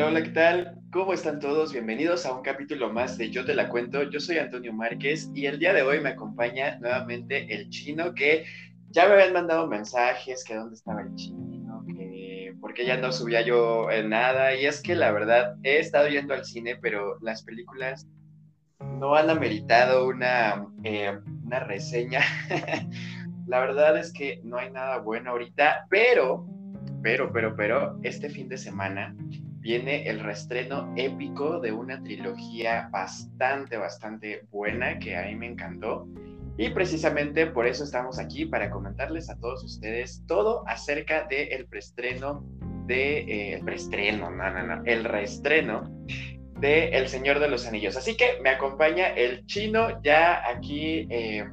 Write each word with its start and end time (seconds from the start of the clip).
Hola, 0.00 0.08
hola, 0.08 0.22
¿qué 0.22 0.30
tal? 0.30 0.78
¿Cómo 0.90 1.12
están 1.12 1.40
todos? 1.40 1.74
Bienvenidos 1.74 2.24
a 2.24 2.32
un 2.32 2.40
capítulo 2.40 2.90
más 2.90 3.18
de 3.18 3.30
Yo 3.30 3.44
te 3.44 3.54
la 3.54 3.68
cuento. 3.68 4.02
Yo 4.04 4.18
soy 4.18 4.38
Antonio 4.38 4.72
Márquez 4.72 5.30
y 5.34 5.44
el 5.44 5.58
día 5.58 5.74
de 5.74 5.82
hoy 5.82 6.00
me 6.00 6.08
acompaña 6.08 6.78
nuevamente 6.78 7.54
el 7.54 7.68
chino 7.68 8.14
que 8.14 8.46
ya 8.88 9.06
me 9.06 9.12
habían 9.12 9.34
mandado 9.34 9.66
mensajes 9.66 10.42
que 10.42 10.54
dónde 10.54 10.76
estaba 10.76 11.02
el 11.02 11.14
chino, 11.16 11.84
que 11.86 12.54
porque 12.62 12.86
ya 12.86 12.96
no 12.96 13.12
subía 13.12 13.42
yo 13.42 13.88
nada. 14.06 14.54
Y 14.54 14.64
es 14.64 14.80
que 14.80 14.94
la 14.94 15.12
verdad 15.12 15.56
he 15.64 15.80
estado 15.80 16.08
yendo 16.08 16.32
al 16.32 16.46
cine, 16.46 16.76
pero 16.76 17.18
las 17.20 17.42
películas 17.42 18.08
no 18.98 19.16
han 19.16 19.28
ameritado 19.28 20.08
una, 20.08 20.66
eh, 20.82 21.12
una 21.44 21.60
reseña. 21.60 22.22
la 23.46 23.60
verdad 23.60 23.98
es 23.98 24.14
que 24.14 24.40
no 24.44 24.56
hay 24.56 24.70
nada 24.70 24.96
bueno 25.00 25.32
ahorita, 25.32 25.88
pero, 25.90 26.46
pero, 27.02 27.30
pero, 27.30 27.54
pero, 27.54 27.98
este 28.02 28.30
fin 28.30 28.48
de 28.48 28.56
semana 28.56 29.14
viene 29.60 30.08
el 30.08 30.20
restreno 30.20 30.92
épico 30.96 31.60
de 31.60 31.70
una 31.70 32.02
trilogía 32.02 32.88
bastante, 32.90 33.76
bastante 33.76 34.46
buena 34.50 34.98
que 34.98 35.16
a 35.16 35.26
mí 35.26 35.36
me 35.36 35.46
encantó. 35.46 36.08
Y 36.56 36.70
precisamente 36.70 37.46
por 37.46 37.66
eso 37.66 37.84
estamos 37.84 38.18
aquí 38.18 38.46
para 38.46 38.70
comentarles 38.70 39.30
a 39.30 39.38
todos 39.38 39.62
ustedes 39.62 40.24
todo 40.26 40.64
acerca 40.66 41.26
del 41.26 41.52
el 41.52 41.66
preestreno 41.66 42.44
de 42.86 43.18
eh, 43.20 43.54
el 43.54 43.64
preestreno, 43.64 44.30
no, 44.30 44.50
no, 44.50 44.66
no, 44.66 44.82
el 44.84 45.04
reestreno 45.04 45.90
de 46.58 46.88
El 46.88 47.08
Señor 47.08 47.38
de 47.38 47.48
los 47.48 47.66
Anillos. 47.66 47.96
Así 47.96 48.16
que 48.16 48.40
me 48.42 48.50
acompaña 48.50 49.08
el 49.08 49.46
chino 49.46 50.02
ya 50.02 50.42
aquí 50.48 51.06
eh, 51.08 51.44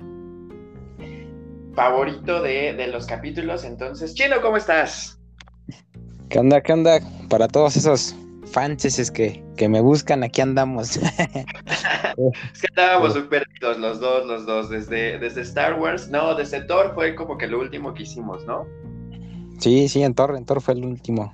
favorito 1.73 2.41
de, 2.41 2.73
de 2.73 2.87
los 2.87 3.05
capítulos. 3.05 3.63
Entonces, 3.63 4.13
chino, 4.15 4.41
¿cómo 4.41 4.57
estás? 4.57 5.16
¿Qué 6.29 6.39
onda? 6.39 6.61
¿Qué 6.61 6.73
onda? 6.73 6.99
Para 7.29 7.47
todos 7.47 7.77
esos 7.77 8.13
fans 8.51 9.11
que, 9.13 9.43
que 9.55 9.69
me 9.69 9.79
buscan, 9.79 10.23
aquí 10.23 10.41
andamos. 10.41 10.97
es 10.97 12.61
que 12.61 12.67
estábamos 12.67 13.13
súper 13.13 13.45
perdidos 13.47 13.77
los 13.77 13.99
dos, 13.99 14.25
los 14.25 14.45
dos, 14.45 14.69
desde, 14.69 15.19
desde 15.19 15.41
Star 15.41 15.79
Wars, 15.79 16.09
no, 16.09 16.35
desde 16.35 16.61
Thor 16.61 16.93
fue 16.95 17.15
como 17.15 17.37
que 17.37 17.47
lo 17.47 17.59
último 17.59 17.93
que 17.93 18.03
hicimos, 18.03 18.45
¿no? 18.45 18.65
Sí, 19.59 19.87
sí, 19.87 20.03
en 20.03 20.13
Thor, 20.13 20.35
en 20.35 20.45
Thor 20.45 20.61
fue 20.61 20.73
el 20.73 20.83
último. 20.83 21.33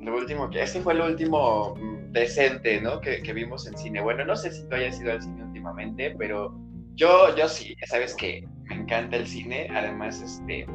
Lo 0.00 0.16
último 0.16 0.50
que, 0.50 0.62
ese 0.62 0.80
fue 0.80 0.94
el 0.94 1.00
último 1.00 1.74
mm, 1.74 2.12
decente, 2.12 2.80
¿no? 2.80 3.00
Que, 3.00 3.22
que 3.22 3.32
vimos 3.32 3.66
en 3.66 3.76
cine. 3.76 4.00
Bueno, 4.00 4.24
no 4.24 4.36
sé 4.36 4.52
si 4.52 4.66
tú 4.68 4.76
hayas 4.76 5.00
ido 5.00 5.12
al 5.12 5.22
cine 5.22 5.44
últimamente, 5.44 6.14
pero 6.16 6.56
yo, 6.94 7.34
yo 7.36 7.48
sí, 7.48 7.74
ya 7.80 7.86
sabes 7.88 8.14
que 8.14 8.46
me 8.64 8.76
encanta 8.76 9.16
el 9.16 9.26
cine, 9.26 9.68
además, 9.74 10.20
este, 10.22 10.66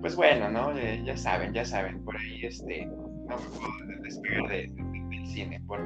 pues 0.00 0.16
bueno, 0.16 0.50
¿no? 0.50 0.76
Eh, 0.76 1.02
ya 1.04 1.16
saben, 1.16 1.52
ya 1.52 1.64
saben, 1.64 2.04
por 2.04 2.16
ahí 2.16 2.44
este, 2.44 2.86
no 2.86 3.38
me 3.38 3.44
puedo 3.58 4.02
despegar 4.02 4.48
de, 4.48 4.70
del 5.10 5.26
cine 5.26 5.60
por 5.66 5.80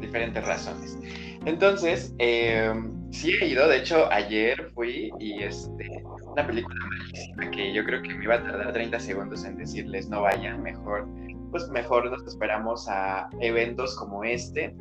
diferentes 0.00 0.44
razones. 0.44 0.98
Entonces, 1.44 2.14
eh, 2.18 2.72
sí 3.10 3.32
he 3.32 3.46
ido, 3.46 3.68
de 3.68 3.78
hecho, 3.78 4.10
ayer 4.10 4.70
fui 4.74 5.10
y 5.18 5.42
este, 5.42 6.02
una 6.26 6.46
película 6.46 6.76
malísima 6.86 7.50
que 7.50 7.72
yo 7.72 7.84
creo 7.84 8.02
que 8.02 8.14
me 8.14 8.24
iba 8.24 8.36
a 8.36 8.42
tardar 8.42 8.72
30 8.72 8.98
segundos 9.00 9.44
en 9.44 9.56
decirles 9.56 10.08
no 10.08 10.22
vayan, 10.22 10.62
mejor, 10.62 11.06
pues 11.54 11.70
mejor 11.70 12.10
nos 12.10 12.26
esperamos 12.26 12.88
a 12.88 13.30
eventos 13.38 13.94
como 13.94 14.24
este 14.24 14.74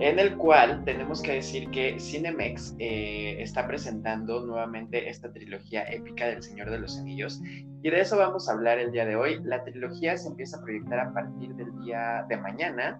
en 0.00 0.18
el 0.18 0.34
cual 0.38 0.82
tenemos 0.86 1.20
que 1.20 1.32
decir 1.32 1.68
que 1.68 2.00
Cinemex 2.00 2.74
eh, 2.78 3.36
está 3.38 3.66
presentando 3.66 4.40
nuevamente 4.46 5.10
esta 5.10 5.30
trilogía 5.30 5.82
épica 5.82 6.28
del 6.28 6.42
Señor 6.42 6.70
de 6.70 6.78
los 6.78 6.96
Anillos 6.96 7.42
y 7.82 7.90
de 7.90 8.00
eso 8.00 8.16
vamos 8.16 8.48
a 8.48 8.52
hablar 8.52 8.78
el 8.78 8.92
día 8.92 9.04
de 9.04 9.14
hoy. 9.14 9.40
La 9.44 9.62
trilogía 9.62 10.16
se 10.16 10.28
empieza 10.28 10.56
a 10.56 10.62
proyectar 10.62 11.00
a 11.00 11.12
partir 11.12 11.54
del 11.54 11.78
día 11.80 12.24
de 12.30 12.38
mañana, 12.38 12.98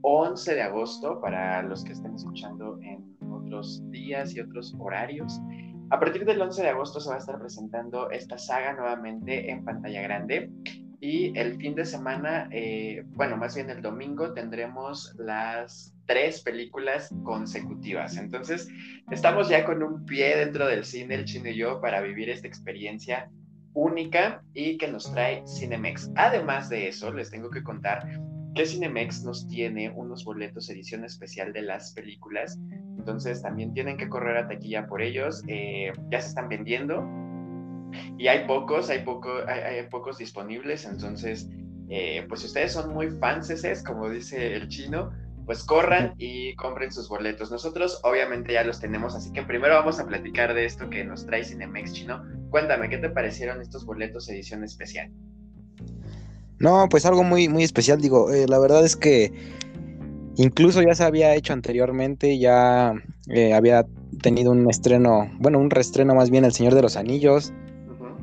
11 0.00 0.54
de 0.54 0.62
agosto, 0.62 1.20
para 1.20 1.62
los 1.64 1.84
que 1.84 1.92
estén 1.92 2.14
escuchando 2.14 2.78
en 2.80 3.04
otros 3.30 3.82
días 3.90 4.34
y 4.34 4.40
otros 4.40 4.74
horarios. 4.78 5.38
A 5.90 6.00
partir 6.00 6.24
del 6.24 6.40
11 6.40 6.62
de 6.62 6.68
agosto 6.70 6.98
se 6.98 7.10
va 7.10 7.16
a 7.16 7.18
estar 7.18 7.38
presentando 7.38 8.10
esta 8.10 8.38
saga 8.38 8.72
nuevamente 8.72 9.50
en 9.50 9.62
pantalla 9.66 10.00
grande 10.00 10.50
y 11.04 11.38
el 11.38 11.56
fin 11.56 11.74
de 11.74 11.84
semana, 11.84 12.48
eh, 12.50 13.02
bueno, 13.08 13.36
más 13.36 13.54
bien 13.54 13.68
el 13.68 13.82
domingo, 13.82 14.32
tendremos 14.32 15.14
las 15.18 15.94
tres 16.06 16.40
películas 16.40 17.14
consecutivas. 17.24 18.16
Entonces, 18.16 18.68
estamos 19.10 19.50
ya 19.50 19.66
con 19.66 19.82
un 19.82 20.06
pie 20.06 20.34
dentro 20.34 20.66
del 20.66 20.82
cine, 20.82 21.16
el 21.16 21.26
chino 21.26 21.50
y 21.50 21.56
yo, 21.56 21.78
para 21.82 22.00
vivir 22.00 22.30
esta 22.30 22.48
experiencia 22.48 23.30
única 23.74 24.42
y 24.54 24.78
que 24.78 24.88
nos 24.88 25.12
trae 25.12 25.44
Cinemex. 25.46 26.10
Además 26.14 26.70
de 26.70 26.88
eso, 26.88 27.12
les 27.12 27.30
tengo 27.30 27.50
que 27.50 27.62
contar 27.62 28.08
que 28.54 28.64
Cinemex 28.64 29.24
nos 29.24 29.46
tiene 29.46 29.90
unos 29.90 30.24
boletos 30.24 30.70
edición 30.70 31.04
especial 31.04 31.52
de 31.52 31.62
las 31.62 31.92
películas. 31.92 32.58
Entonces, 32.96 33.42
también 33.42 33.74
tienen 33.74 33.98
que 33.98 34.08
correr 34.08 34.38
a 34.38 34.48
taquilla 34.48 34.86
por 34.86 35.02
ellos. 35.02 35.42
Eh, 35.48 35.92
ya 36.10 36.22
se 36.22 36.28
están 36.28 36.48
vendiendo 36.48 37.06
y 38.18 38.28
hay 38.28 38.46
pocos, 38.46 38.90
hay, 38.90 39.00
poco, 39.00 39.30
hay, 39.46 39.82
pocos 39.90 40.18
disponibles, 40.18 40.84
entonces, 40.84 41.48
eh, 41.88 42.24
pues 42.28 42.40
si 42.40 42.46
ustedes 42.46 42.72
son 42.72 42.92
muy 42.92 43.10
fans, 43.10 43.52
como 43.84 44.08
dice 44.08 44.54
el 44.54 44.68
chino, 44.68 45.10
pues 45.46 45.62
corran 45.64 46.14
y 46.18 46.54
compren 46.56 46.90
sus 46.90 47.08
boletos. 47.08 47.50
Nosotros 47.50 48.00
obviamente 48.02 48.54
ya 48.54 48.64
los 48.64 48.80
tenemos, 48.80 49.14
así 49.14 49.30
que 49.32 49.42
primero 49.42 49.74
vamos 49.74 49.98
a 50.00 50.06
platicar 50.06 50.54
de 50.54 50.64
esto 50.64 50.88
que 50.88 51.04
nos 51.04 51.26
trae 51.26 51.44
Cinemex 51.44 51.92
Chino. 51.92 52.22
Cuéntame, 52.50 52.88
¿qué 52.88 52.98
te 52.98 53.10
parecieron 53.10 53.60
estos 53.60 53.84
boletos 53.84 54.28
edición 54.28 54.64
especial? 54.64 55.10
No, 56.58 56.88
pues 56.88 57.04
algo 57.04 57.24
muy, 57.24 57.48
muy 57.48 57.64
especial, 57.64 58.00
digo, 58.00 58.32
eh, 58.32 58.46
la 58.48 58.58
verdad 58.58 58.84
es 58.84 58.96
que 58.96 59.32
incluso 60.36 60.80
ya 60.82 60.94
se 60.94 61.04
había 61.04 61.34
hecho 61.34 61.52
anteriormente, 61.52 62.38
ya 62.38 62.94
eh, 63.28 63.52
había 63.52 63.84
tenido 64.22 64.52
un 64.52 64.68
estreno, 64.70 65.30
bueno, 65.38 65.58
un 65.58 65.70
reestreno 65.70 66.14
más 66.14 66.30
bien 66.30 66.44
El 66.44 66.52
Señor 66.52 66.74
de 66.74 66.82
los 66.82 66.96
Anillos, 66.96 67.52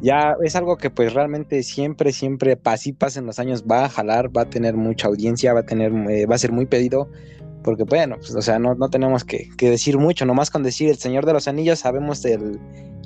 ya 0.01 0.35
es 0.43 0.55
algo 0.55 0.77
que 0.77 0.89
pues 0.89 1.13
realmente 1.13 1.61
siempre, 1.63 2.11
siempre, 2.11 2.59
así 2.63 2.91
pasen 2.91 3.25
los 3.25 3.39
años, 3.39 3.63
va 3.69 3.85
a 3.85 3.89
jalar, 3.89 4.35
va 4.35 4.43
a 4.43 4.49
tener 4.49 4.75
mucha 4.75 5.07
audiencia, 5.07 5.53
va 5.53 5.61
a 5.61 5.65
tener, 5.65 5.93
eh, 6.09 6.25
va 6.25 6.35
a 6.35 6.39
ser 6.39 6.51
muy 6.51 6.65
pedido, 6.65 7.09
porque 7.63 7.83
bueno, 7.83 8.15
pues, 8.17 8.33
o 8.33 8.41
sea, 8.41 8.57
no, 8.57 8.73
no 8.73 8.89
tenemos 8.89 9.23
que, 9.23 9.47
decir 9.59 9.97
mucho, 9.99 10.25
nomás 10.25 10.49
con 10.49 10.63
decir 10.63 10.89
El 10.89 10.97
Señor 10.97 11.25
de 11.25 11.33
los 11.33 11.47
Anillos 11.47 11.79
sabemos 11.79 12.25
el 12.25 12.59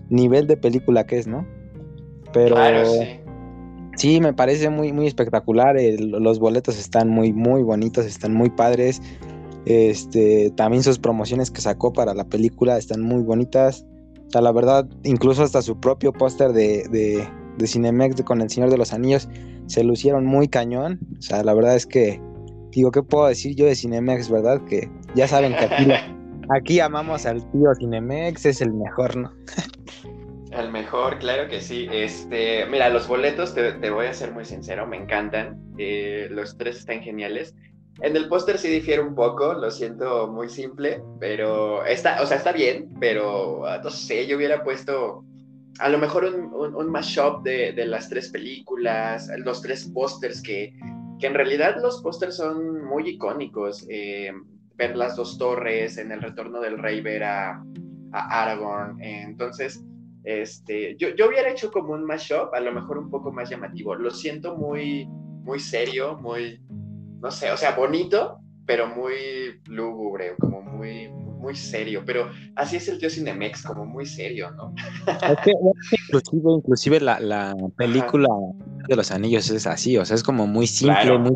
nivel 0.10 0.48
de 0.48 0.56
película 0.56 1.06
que 1.06 1.20
es, 1.20 1.28
¿no? 1.28 1.46
Pero 2.32 2.56
sí. 3.98 4.22
me 4.22 4.34
parece 4.34 4.70
muy, 4.70 4.94
muy 4.94 5.08
espectacular, 5.08 5.76
los 6.00 6.40
boletos 6.40 6.80
están 6.80 7.10
muy, 7.10 7.34
muy 7.34 7.64
bonitos, 7.64 8.06
están 8.06 8.34
muy 8.34 8.50
padres, 8.50 9.02
este, 9.66 10.52
también 10.52 10.84
sus 10.84 11.00
promociones 11.00 11.52
que 11.52 11.60
sacó 11.60 11.92
para 11.92 12.14
la 12.14 12.26
película 12.26 12.78
están 12.78 13.02
muy 13.02 13.24
bonitas 13.24 13.86
la 14.34 14.52
verdad, 14.52 14.88
incluso 15.04 15.44
hasta 15.44 15.62
su 15.62 15.80
propio 15.80 16.12
póster 16.12 16.52
de, 16.52 16.88
de, 16.90 17.68
Cinemex 17.68 18.22
con 18.24 18.42
El 18.42 18.50
Señor 18.50 18.70
de 18.70 18.78
los 18.78 18.94
Anillos 18.94 19.30
se 19.68 19.84
lucieron 19.84 20.26
muy 20.26 20.48
cañón. 20.48 21.00
O 21.18 21.22
sea, 21.22 21.44
la 21.44 21.54
verdad 21.54 21.76
es 21.76 21.86
que, 21.86 22.22
digo, 22.72 22.92
¿qué 22.92 23.02
puedo 23.02 23.28
decir 23.28 23.56
yo 23.56 23.66
de 23.66 23.76
Cinemex, 23.76 24.30
verdad? 24.30 24.62
Que 24.66 24.90
ya 25.16 25.28
saben 25.28 25.54
que 25.54 25.66
aquí, 25.66 25.92
aquí 26.50 26.80
amamos 26.80 27.26
al 27.26 27.50
tío 27.52 27.74
Cinemex, 27.80 28.46
es 28.46 28.62
el 28.62 28.74
mejor, 28.74 29.16
¿no? 29.16 29.32
El 30.52 30.72
mejor, 30.72 31.20
claro 31.20 31.50
que 31.50 31.60
sí. 31.60 31.88
Este, 31.92 32.66
mira, 32.68 32.90
los 32.90 33.08
boletos, 33.08 33.54
te, 33.54 33.90
voy 33.90 34.06
a 34.06 34.14
ser 34.14 34.32
muy 34.32 34.46
sincero, 34.46 34.88
me 34.88 34.98
encantan. 34.98 35.60
Eh, 35.78 36.28
los 36.32 36.58
tres 36.58 36.78
están 36.78 37.02
geniales. 37.02 37.56
En 38.02 38.16
el 38.16 38.28
póster 38.28 38.58
sí 38.58 38.68
difiere 38.68 39.02
un 39.02 39.16
poco, 39.16 39.54
lo 39.54 39.72
siento 39.72 40.28
muy 40.28 40.50
simple, 40.50 41.02
pero 41.20 41.86
está, 41.86 42.22
o 42.22 42.26
sea, 42.26 42.38
está 42.38 42.52
bien, 42.52 42.94
pero 43.00 43.66
ah, 43.66 43.80
no 43.84 43.90
sé, 43.90 44.28
yo 44.28 44.36
hubiera 44.38 44.64
puesto 44.64 45.24
a 45.80 45.90
lo 45.90 45.98
mejor 45.98 46.26
un, 46.26 46.76
un, 46.76 46.90
mashup 46.90 47.44
de, 47.44 47.74
de, 47.74 47.86
las 47.86 48.10
tres 48.10 48.30
películas, 48.30 49.30
los 49.38 49.62
tres 49.62 49.90
pósters 49.94 50.42
que, 50.42 50.74
que 51.20 51.28
en 51.28 51.34
realidad 51.34 51.78
los 51.82 52.02
pósters 52.02 52.38
son 52.38 52.84
muy 52.86 53.10
icónicos. 53.10 53.86
Eh, 53.90 54.32
ver 54.78 54.96
las 54.96 55.16
dos 55.16 55.38
torres, 55.38 55.98
en 55.98 56.12
el 56.12 56.22
retorno 56.22 56.60
del 56.60 56.78
rey 56.78 57.02
ver 57.02 57.24
a, 57.24 57.64
a 58.12 58.42
Aragorn. 58.44 59.02
entonces, 59.02 59.84
este, 60.24 60.96
yo, 60.98 61.10
yo 61.10 61.28
hubiera 61.28 61.50
hecho 61.50 61.72
como 61.72 61.94
un 61.94 62.04
mashup, 62.04 62.54
a 62.54 62.60
lo 62.60 62.72
mejor 62.72 62.98
un 62.98 63.10
poco 63.10 63.32
más 63.32 63.50
llamativo. 63.50 63.96
Lo 63.96 64.12
siento 64.12 64.56
muy, 64.56 65.08
muy 65.44 65.60
serio, 65.60 66.18
muy, 66.18 66.60
no 67.22 67.32
sé, 67.32 67.52
o 67.52 67.58
sea, 67.58 67.76
bonito, 67.76 68.40
pero 68.66 68.88
muy 68.88 69.14
lúgubre, 69.66 70.36
como 70.40 70.62
muy, 70.62 71.10
muy 71.10 71.56
serio. 71.56 72.04
Pero 72.06 72.30
así 72.56 72.78
es 72.78 72.88
el 72.88 72.98
tío 72.98 73.10
Cinemex, 73.10 73.64
como 73.64 73.86
muy 73.86 74.06
serio, 74.06 74.52
¿no? 74.52 74.74
inclusive, 76.08 76.52
inclusive 76.58 77.00
la, 77.00 77.56
película 77.78 78.30
de 78.88 78.96
los 78.96 79.12
anillos 79.12 79.50
es 79.50 79.68
así, 79.68 79.98
o 79.98 80.06
sea, 80.06 80.16
es 80.16 80.24
como 80.24 80.48
muy 80.48 80.68
simple, 80.68 81.18
muy 81.18 81.36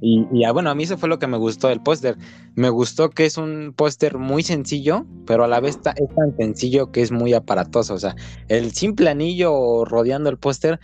Y, 0.00 0.26
y 0.32 0.44
ah, 0.44 0.52
bueno, 0.52 0.70
a 0.70 0.74
mí 0.74 0.84
eso 0.84 0.98
fue 0.98 1.08
lo 1.08 1.18
que 1.18 1.26
me 1.26 1.36
gustó 1.36 1.68
del 1.68 1.80
póster. 1.80 2.16
Me 2.54 2.70
gustó 2.70 3.10
que 3.10 3.26
es 3.26 3.36
un 3.36 3.74
póster 3.76 4.18
muy 4.18 4.42
sencillo, 4.42 5.06
pero 5.26 5.44
a 5.44 5.48
la 5.48 5.60
vez 5.60 5.76
es 5.76 6.14
tan 6.14 6.36
sencillo 6.36 6.90
que 6.90 7.02
es 7.02 7.12
muy 7.12 7.34
aparatoso. 7.34 7.94
O 7.94 7.98
sea, 7.98 8.16
el 8.48 8.72
simple 8.72 9.10
anillo 9.10 9.84
rodeando 9.84 10.30
el 10.30 10.38
póster 10.38 10.80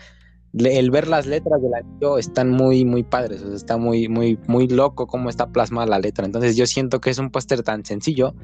el 0.52 0.90
ver 0.90 1.08
las 1.08 1.26
letras 1.26 1.62
del 1.62 1.74
anillo 1.74 2.18
están 2.18 2.50
muy, 2.50 2.84
muy 2.84 3.02
padres, 3.02 3.42
o 3.42 3.46
sea, 3.46 3.56
está 3.56 3.76
muy, 3.76 4.08
muy, 4.08 4.38
muy 4.46 4.68
loco 4.68 5.06
cómo 5.06 5.30
está 5.30 5.50
plasmada 5.50 5.86
la 5.86 5.98
letra. 5.98 6.24
Entonces 6.24 6.56
yo 6.56 6.66
siento 6.66 7.00
que 7.00 7.10
es 7.10 7.18
un 7.18 7.30
póster 7.30 7.62
tan 7.62 7.84
sencillo 7.84 8.34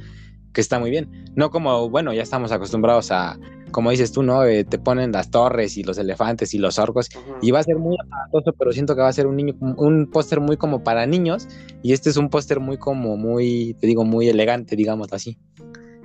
que 0.53 0.61
está 0.61 0.79
muy 0.79 0.91
bien. 0.91 1.11
No 1.35 1.50
como, 1.50 1.91
bueno, 1.91 2.14
ya 2.14 2.23
estamos 2.23 2.50
acostumbrados 2.53 3.11
a, 3.11 3.38
como 3.73 3.91
dices 3.91 4.12
tú, 4.12 4.23
¿no? 4.23 4.44
Eh, 4.44 4.64
te 4.64 4.79
ponen 4.79 5.12
las 5.12 5.31
torres 5.31 5.76
y 5.76 5.82
los 5.82 5.99
elefantes 5.99 6.55
y 6.55 6.58
los 6.58 6.79
orcos 6.79 7.11
y 7.43 7.50
va 7.50 7.58
a 7.58 7.62
ser 7.62 7.76
muy 7.76 7.97
aparatoso, 8.03 8.55
pero 8.59 8.73
siento 8.73 8.94
que 8.94 9.02
va 9.02 9.09
a 9.09 9.12
ser 9.12 9.26
un 9.26 9.37
niño, 9.37 9.55
un 9.61 10.09
póster 10.11 10.41
muy 10.41 10.56
como 10.56 10.82
para 10.82 11.05
niños 11.06 11.47
y 11.82 11.93
este 11.93 12.09
es 12.09 12.17
un 12.17 12.31
póster 12.31 12.61
muy 12.61 12.79
como, 12.79 13.17
muy, 13.17 13.76
te 13.81 13.87
digo, 13.87 14.05
muy 14.05 14.29
elegante, 14.29 14.76
digamos 14.76 15.12
así. 15.12 15.38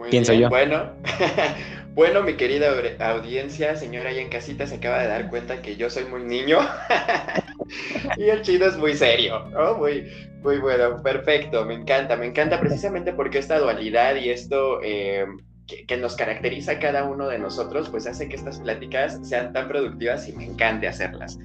Pienso 0.10 0.34
yo. 0.34 0.50
Bueno, 0.50 0.92
Bueno, 1.94 2.24
mi 2.24 2.36
querida 2.36 2.72
audiencia, 3.00 3.76
señora 3.76 4.12
ahí 4.12 4.20
en 4.20 4.30
casita 4.30 4.66
se 4.66 4.76
acaba 4.76 5.02
de 5.02 5.10
dar 5.10 5.30
cuenta 5.30 5.62
que 5.62 5.76
yo 5.76 5.90
soy 5.90 6.06
muy 6.06 6.24
niño 6.24 6.60
y 8.18 8.30
el 8.30 8.42
chino 8.44 8.66
es 8.66 8.78
muy 8.78 8.94
serio, 8.94 9.44
Muy, 9.78 10.10
muy 10.42 10.58
bueno, 10.60 11.02
perfecto, 11.04 11.66
me 11.66 11.74
encanta, 11.74 12.16
me 12.16 12.28
encanta 12.28 12.62
precisamente 12.62 13.12
porque 13.12 13.40
esta 13.40 13.60
dualidad 13.60 14.16
y 14.16 14.30
esto 14.30 14.80
eh, 14.82 15.26
que, 15.86 15.98
nos 15.98 16.16
caracteriza 16.16 16.74
a 16.74 16.80
cada 16.80 17.04
uno 17.04 17.28
de 17.28 17.40
nosotros, 17.40 17.90
pues 17.90 18.08
hace 18.08 18.30
que 18.30 18.36
estas 18.38 18.60
pláticas 18.60 19.20
sean 19.28 19.52
tan 19.52 19.68
productivas 19.68 20.30
y 20.30 20.34
me 20.34 20.46
encante 20.46 20.88
hacerlas. 20.88 21.38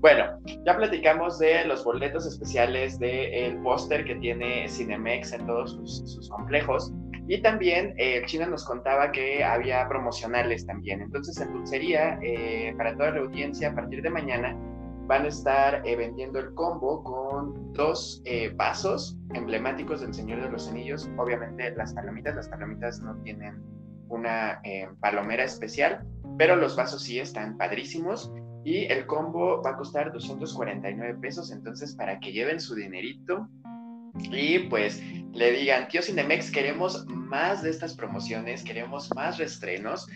Bueno, 0.00 0.24
ya 0.66 0.76
platicamos 0.76 1.38
de 1.38 1.64
los 1.64 1.84
boletos 1.84 2.26
especiales 2.26 2.98
del 2.98 3.56
póster 3.62 4.04
que 4.04 4.16
tiene 4.16 4.68
Cinemex 4.68 5.32
en 5.32 5.46
todos 5.46 5.78
sus 5.84 6.28
complejos. 6.28 6.92
Y 7.28 7.40
también 7.40 7.94
eh, 7.98 8.18
el 8.18 8.26
chino 8.26 8.46
nos 8.46 8.64
contaba 8.64 9.12
que 9.12 9.44
había 9.44 9.88
promocionales 9.88 10.66
también. 10.66 11.02
Entonces 11.02 11.40
en 11.40 11.52
Dulcería, 11.52 12.18
eh, 12.22 12.74
para 12.76 12.96
toda 12.96 13.12
la 13.12 13.20
audiencia, 13.20 13.70
a 13.70 13.74
partir 13.74 14.02
de 14.02 14.10
mañana 14.10 14.56
van 15.06 15.24
a 15.24 15.28
estar 15.28 15.82
eh, 15.86 15.96
vendiendo 15.96 16.38
el 16.38 16.54
combo 16.54 17.02
con 17.02 17.72
dos 17.72 18.22
vasos 18.56 19.18
emblemáticos 19.34 20.00
del 20.00 20.14
Señor 20.14 20.42
de 20.42 20.50
los 20.50 20.68
Anillos. 20.68 21.10
Obviamente 21.16 21.74
las 21.76 21.94
palomitas, 21.94 22.34
las 22.34 22.48
palomitas 22.48 23.00
no 23.00 23.16
tienen 23.22 23.62
una 24.08 24.60
palomera 25.00 25.44
especial, 25.44 26.06
pero 26.38 26.56
los 26.56 26.76
vasos 26.76 27.02
sí 27.02 27.18
están 27.18 27.56
padrísimos. 27.56 28.32
Y 28.64 28.84
el 28.84 29.06
combo 29.06 29.60
va 29.60 29.70
a 29.70 29.76
costar 29.76 30.12
249 30.12 31.18
pesos, 31.20 31.50
entonces 31.50 31.96
para 31.96 32.20
que 32.20 32.30
lleven 32.30 32.60
su 32.60 32.76
dinerito 32.76 33.48
y 34.14 34.60
pues 34.60 35.02
le 35.32 35.52
digan, 35.52 35.88
tío 35.88 36.02
Cinemex, 36.02 36.50
queremos 36.50 37.06
más 37.06 37.62
de 37.62 37.70
estas 37.70 37.94
promociones, 37.94 38.62
queremos 38.62 39.08
más 39.14 39.38
restrenos 39.38 40.06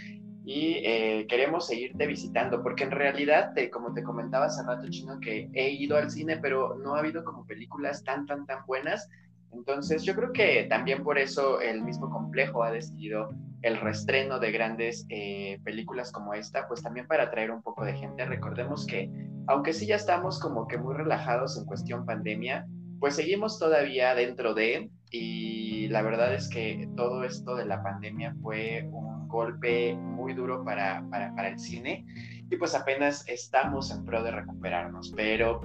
y 0.44 0.82
eh, 0.84 1.26
queremos 1.28 1.66
seguirte 1.66 2.06
visitando, 2.06 2.62
porque 2.62 2.84
en 2.84 2.92
realidad, 2.92 3.52
como 3.72 3.92
te 3.94 4.02
comentaba 4.02 4.46
hace 4.46 4.62
rato, 4.62 4.88
Chino, 4.88 5.18
que 5.18 5.50
he 5.54 5.70
ido 5.70 5.96
al 5.96 6.10
cine, 6.10 6.36
pero 6.36 6.76
no 6.76 6.94
ha 6.94 7.00
habido 7.00 7.24
como 7.24 7.44
películas 7.46 8.04
tan, 8.04 8.26
tan, 8.26 8.46
tan 8.46 8.64
buenas. 8.66 9.08
Entonces, 9.52 10.04
yo 10.04 10.14
creo 10.14 10.32
que 10.32 10.66
también 10.68 11.02
por 11.02 11.18
eso 11.18 11.60
el 11.60 11.82
mismo 11.82 12.10
complejo 12.10 12.62
ha 12.62 12.70
decidido 12.70 13.30
el 13.62 13.80
restreno 13.80 14.38
de 14.38 14.52
grandes 14.52 15.06
eh, 15.08 15.58
películas 15.64 16.12
como 16.12 16.34
esta, 16.34 16.68
pues 16.68 16.82
también 16.82 17.08
para 17.08 17.24
atraer 17.24 17.50
un 17.50 17.62
poco 17.62 17.84
de 17.84 17.94
gente. 17.94 18.24
Recordemos 18.26 18.86
que, 18.86 19.10
aunque 19.48 19.72
sí 19.72 19.86
ya 19.86 19.96
estamos 19.96 20.38
como 20.38 20.68
que 20.68 20.76
muy 20.78 20.94
relajados 20.94 21.58
en 21.58 21.64
cuestión 21.64 22.04
pandemia, 22.04 22.66
pues 23.00 23.16
seguimos 23.16 23.58
todavía 23.58 24.14
dentro 24.14 24.54
de, 24.54 24.90
y 25.10 25.88
la 25.88 26.02
verdad 26.02 26.34
es 26.34 26.48
que 26.48 26.88
todo 26.96 27.24
esto 27.24 27.54
de 27.56 27.66
la 27.66 27.82
pandemia 27.82 28.34
fue 28.42 28.88
un 28.90 29.28
golpe 29.28 29.94
muy 29.94 30.34
duro 30.34 30.64
para, 30.64 31.04
para, 31.10 31.48
el 31.48 31.58
cine 31.58 32.04
y 32.50 32.56
pues 32.56 32.74
apenas 32.74 33.26
estamos 33.28 33.90
en 33.90 34.04
pro 34.04 34.22
de 34.22 34.30
recuperarnos, 34.30 35.12
pero 35.16 35.60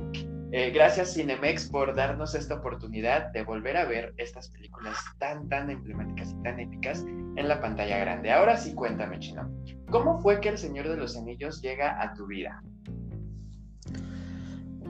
eh, 0.51 0.71
gracias 0.71 1.13
Cinemex 1.13 1.69
por 1.69 1.95
darnos 1.95 2.35
esta 2.35 2.55
oportunidad 2.55 3.31
de 3.31 3.43
volver 3.43 3.77
a 3.77 3.85
ver 3.85 4.13
estas 4.17 4.49
películas 4.49 4.97
tan, 5.17 5.47
tan 5.47 5.69
emblemáticas 5.69 6.35
y 6.37 6.43
tan 6.43 6.59
épicas 6.59 7.03
en 7.35 7.47
la 7.47 7.61
pantalla 7.61 7.97
grande. 7.99 8.31
Ahora 8.31 8.57
sí 8.57 8.73
cuéntame, 8.75 9.19
Chino, 9.19 9.49
¿cómo 9.89 10.19
fue 10.19 10.41
que 10.41 10.49
El 10.49 10.57
Señor 10.57 10.89
de 10.89 10.97
los 10.97 11.15
Anillos 11.15 11.61
llega 11.61 12.01
a 12.01 12.13
tu 12.13 12.27
vida? 12.27 12.61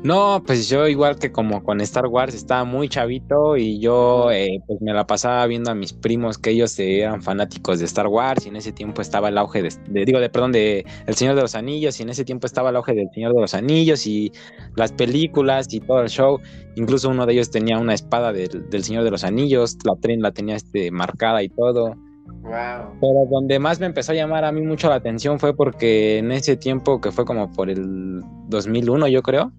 No, 0.03 0.42
pues 0.44 0.68
yo 0.68 0.88
igual 0.88 1.19
que 1.19 1.31
como 1.31 1.63
con 1.63 1.80
Star 1.81 2.07
Wars 2.07 2.33
estaba 2.33 2.63
muy 2.63 2.89
chavito 2.89 3.56
y 3.56 3.80
yo 3.80 4.31
eh, 4.31 4.59
pues 4.65 4.81
me 4.81 4.94
la 4.94 5.06
pasaba 5.06 5.45
viendo 5.45 5.69
a 5.69 5.75
mis 5.75 5.94
primos 5.94 6.39
que 6.39 6.50
ellos 6.50 6.77
eran 6.80 7.21
fanáticos 7.21 7.77
de 7.77 7.86
Star 7.86 8.07
Wars 8.07 8.48
y 8.48 8.50
en 8.50 8.56
ese 8.56 8.71
tiempo 8.71 9.03
estaba 9.03 9.30
el 9.30 9.38
auge 9.38 9.62
de, 9.62 9.69
digo, 10.06 10.19
de 10.19 10.30
perdón, 10.31 10.53
de 10.53 10.88
El 11.06 11.13
Señor 11.13 11.36
de 11.36 11.44
los 11.44 11.53
Anillos 11.53 12.00
y 12.00 12.03
en 12.03 12.09
ese 12.09 12.25
tiempo 12.25 12.48
estaba 12.48 12.71
el 12.71 12.77
auge 12.77 12.95
del 12.95 13.09
Señor 13.13 13.36
de 13.36 13.42
los 13.42 13.53
Anillos 13.53 14.07
y 14.07 14.31
las 14.75 14.92
películas 14.92 15.71
y 15.71 15.80
todo 15.81 16.01
el 16.01 16.09
show. 16.09 16.39
Incluso 16.75 17.07
uno 17.09 17.27
de 17.27 17.33
ellos 17.33 17.51
tenía 17.51 17.77
una 17.77 17.94
espada 17.94 18.33
del, 18.33 18.83
Señor 18.83 19.04
de 19.04 19.12
los 19.12 19.24
Anillos, 19.24 19.77
la 19.86 19.95
tren 19.97 20.24
la 20.24 20.31
tenía 20.31 20.56
este, 20.56 20.89
marcada 20.89 21.44
y 21.44 21.50
todo. 21.50 21.94
Wow. 22.42 22.97
Pero 23.00 23.27
donde 23.30 23.59
más 23.59 23.80
me 23.80 23.86
empezó 23.86 24.13
a 24.13 24.15
llamar 24.15 24.45
a 24.45 24.51
mí 24.51 24.62
mucho 24.62 24.89
la 24.89 24.95
atención 24.95 25.39
fue 25.39 25.56
porque 25.56 26.18
en 26.18 26.31
ese 26.31 26.57
tiempo 26.57 27.00
que 27.00 27.12
fue 27.12 27.24
como 27.24 27.51
por 27.54 27.69
el 27.69 28.21
2001 28.47 29.07
yo 29.07 29.21
creo 29.21 29.51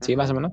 Sí, 0.00 0.16
más 0.16 0.30
o 0.30 0.34
menos. 0.34 0.52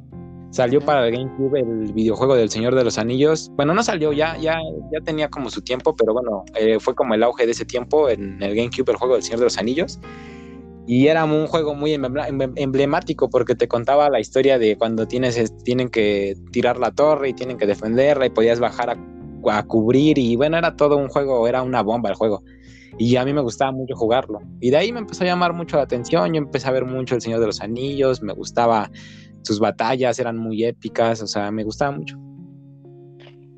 Salió 0.52 0.82
para 0.82 1.08
el 1.08 1.16
GameCube 1.16 1.60
el 1.60 1.94
videojuego 1.94 2.36
del 2.36 2.50
Señor 2.50 2.76
de 2.76 2.84
los 2.84 3.00
Anillos. 3.00 3.52
Bueno, 3.56 3.74
no 3.74 3.82
salió, 3.82 4.14
ya, 4.14 4.38
ya, 4.38 4.60
ya 4.92 5.02
tenía 5.04 5.28
como 5.28 5.50
su 5.50 5.62
tiempo, 5.62 5.96
pero 5.96 6.14
bueno, 6.14 6.46
eh, 6.56 6.80
fue 6.80 6.94
como 6.94 7.16
el 7.16 7.24
auge 7.24 7.46
de 7.46 7.54
ese 7.54 7.66
tiempo 7.66 8.08
en 8.08 8.42
el 8.42 8.56
GameCube, 8.56 8.92
el 8.92 8.98
juego 8.98 9.16
del 9.16 9.24
Señor 9.24 9.40
de 9.40 9.46
los 9.46 9.58
Anillos. 9.58 10.00
Y 10.86 11.08
era 11.08 11.24
un 11.26 11.48
juego 11.48 11.74
muy 11.74 11.94
emblemático 11.94 13.30
porque 13.30 13.56
te 13.56 13.68
contaba 13.68 14.10
la 14.10 14.20
historia 14.20 14.60
de 14.60 14.78
cuando 14.78 15.08
tienes, 15.08 15.58
tienen 15.64 15.90
que 15.90 16.36
tirar 16.52 16.78
la 16.78 16.92
torre 16.92 17.30
y 17.30 17.34
tienen 17.34 17.58
que 17.58 17.66
defenderla 17.66 18.26
y 18.26 18.30
podías 18.30 18.60
bajar 18.60 18.90
a, 18.90 18.98
a 19.58 19.64
cubrir 19.64 20.20
y 20.20 20.36
bueno, 20.36 20.58
era 20.58 20.76
todo 20.76 20.98
un 20.98 21.08
juego, 21.08 21.48
era 21.48 21.64
una 21.64 21.82
bomba 21.82 22.10
el 22.10 22.16
juego 22.16 22.44
y 22.98 23.16
a 23.16 23.26
mí 23.26 23.34
me 23.34 23.42
gustaba 23.42 23.72
mucho 23.72 23.96
jugarlo. 23.96 24.42
Y 24.60 24.70
de 24.70 24.78
ahí 24.78 24.92
me 24.92 25.00
empezó 25.00 25.24
a 25.24 25.28
llamar 25.28 25.54
mucho 25.54 25.78
la 25.78 25.84
atención, 25.84 26.34
yo 26.34 26.38
empecé 26.38 26.68
a 26.68 26.72
ver 26.72 26.86
mucho 26.86 27.16
El 27.16 27.22
Señor 27.22 27.40
de 27.40 27.48
los 27.48 27.62
Anillos, 27.62 28.22
me 28.22 28.34
gustaba 28.34 28.92
sus 29.44 29.60
batallas 29.60 30.20
eran 30.20 30.38
muy 30.38 30.64
épicas, 30.66 31.22
o 31.22 31.28
sea, 31.28 31.52
me 31.52 31.64
gustaba 31.64 31.92
mucho. 31.92 32.18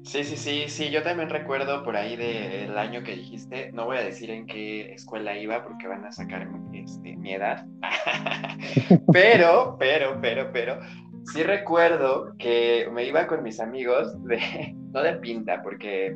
Sí, 0.05 0.23
sí, 0.23 0.37
sí, 0.37 0.65
sí, 0.67 0.91
yo 0.91 1.01
también 1.01 1.31
recuerdo 1.31 1.83
por 1.83 1.97
ahí 1.97 2.15
del 2.15 2.77
año 2.77 3.01
que 3.03 3.15
dijiste, 3.15 3.71
no 3.71 3.85
voy 3.85 3.97
a 3.97 4.03
decir 4.03 4.29
en 4.29 4.45
qué 4.45 4.93
escuela 4.93 5.35
iba 5.35 5.63
porque 5.63 5.87
van 5.87 6.05
a 6.05 6.11
sacar 6.11 6.47
este, 6.73 7.17
mi 7.17 7.33
edad, 7.33 7.65
pero, 9.11 9.77
pero, 9.79 10.19
pero, 10.21 10.51
pero, 10.53 10.79
sí 11.23 11.41
recuerdo 11.41 12.35
que 12.37 12.87
me 12.93 13.05
iba 13.05 13.25
con 13.25 13.41
mis 13.41 13.59
amigos, 13.59 14.13
de, 14.25 14.75
no 14.93 15.01
de 15.01 15.13
pinta, 15.13 15.63
porque 15.63 16.15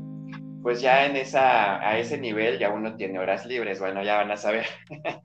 pues 0.62 0.82
ya 0.82 1.08
en 1.08 1.16
esa, 1.16 1.80
a 1.82 1.98
ese 1.98 2.20
nivel 2.20 2.60
ya 2.60 2.70
uno 2.70 2.96
tiene 2.96 3.18
horas 3.18 3.46
libres, 3.48 3.80
bueno, 3.80 4.04
ya 4.04 4.18
van 4.18 4.32
a 4.32 4.38
saber. 4.38 4.68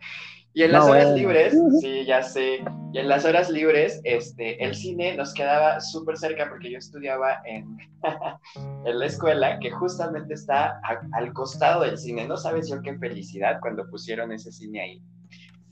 Y 0.55 0.63
en 0.63 0.73
las 0.73 0.85
horas 0.85 1.13
libres, 1.15 1.53
sí, 1.81 2.05
ya 2.07 2.23
sé, 2.23 2.65
y 2.93 2.99
en 2.99 3.09
las 3.09 3.25
horas 3.25 3.51
libres, 3.51 4.01
este, 4.05 4.65
el 4.65 4.73
cine 4.73 5.17
nos 5.17 5.35
quedaba 5.35 5.81
súper 5.81 6.17
cerca 6.17 6.49
porque 6.49 6.71
yo 6.71 6.79
estudiaba 6.79 7.43
en, 7.45 7.77
en 8.85 8.99
la 9.01 9.07
escuela 9.07 9.59
que 9.59 9.73
justamente 9.73 10.35
está 10.35 10.81
al 11.13 11.33
costado 11.33 11.83
del 11.83 11.99
cine. 11.99 12.29
No 12.29 12.37
sabes 12.37 12.69
yo 12.69 12.81
qué 12.83 12.97
felicidad 12.97 13.59
cuando 13.61 13.91
pusieron 13.91 14.31
ese 14.31 14.53
cine 14.53 14.81
ahí, 14.81 15.03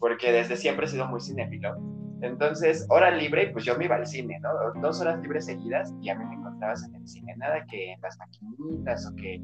porque 0.00 0.32
desde 0.32 0.56
siempre 0.56 0.86
he 0.86 0.88
sido 0.88 1.06
muy 1.06 1.20
cinéfilo. 1.20 1.76
Entonces, 2.22 2.84
hora 2.88 3.12
libre, 3.12 3.50
pues 3.52 3.64
yo 3.64 3.78
me 3.78 3.84
iba 3.84 3.94
al 3.94 4.06
cine, 4.08 4.40
¿no? 4.40 4.50
Dos 4.80 5.00
horas 5.00 5.20
libres 5.22 5.46
seguidas 5.46 5.94
y 6.00 6.08
a 6.08 6.16
mí 6.16 6.24
me 6.24 6.34
encontrabas 6.34 6.82
en 6.82 6.96
el 6.96 7.06
cine. 7.06 7.36
Nada 7.36 7.64
que 7.70 7.92
en 7.92 8.00
las 8.00 8.18
maquinitas 8.18 9.06
o 9.06 9.14
que 9.14 9.40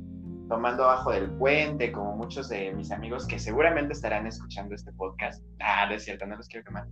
tomando 0.49 0.85
abajo 0.85 1.13
del 1.13 1.31
puente, 1.31 1.93
como 1.93 2.17
muchos 2.17 2.49
de 2.49 2.73
mis 2.73 2.91
amigos 2.91 3.27
que 3.27 3.39
seguramente 3.39 3.93
estarán 3.93 4.27
escuchando 4.27 4.75
este 4.75 4.93
podcast. 4.93 5.45
Ah, 5.61 5.87
no 5.89 5.95
es 5.95 6.05
cierto, 6.05 6.27
no 6.27 6.37
los 6.37 6.49
quiero 6.49 6.65
quemar. 6.65 6.87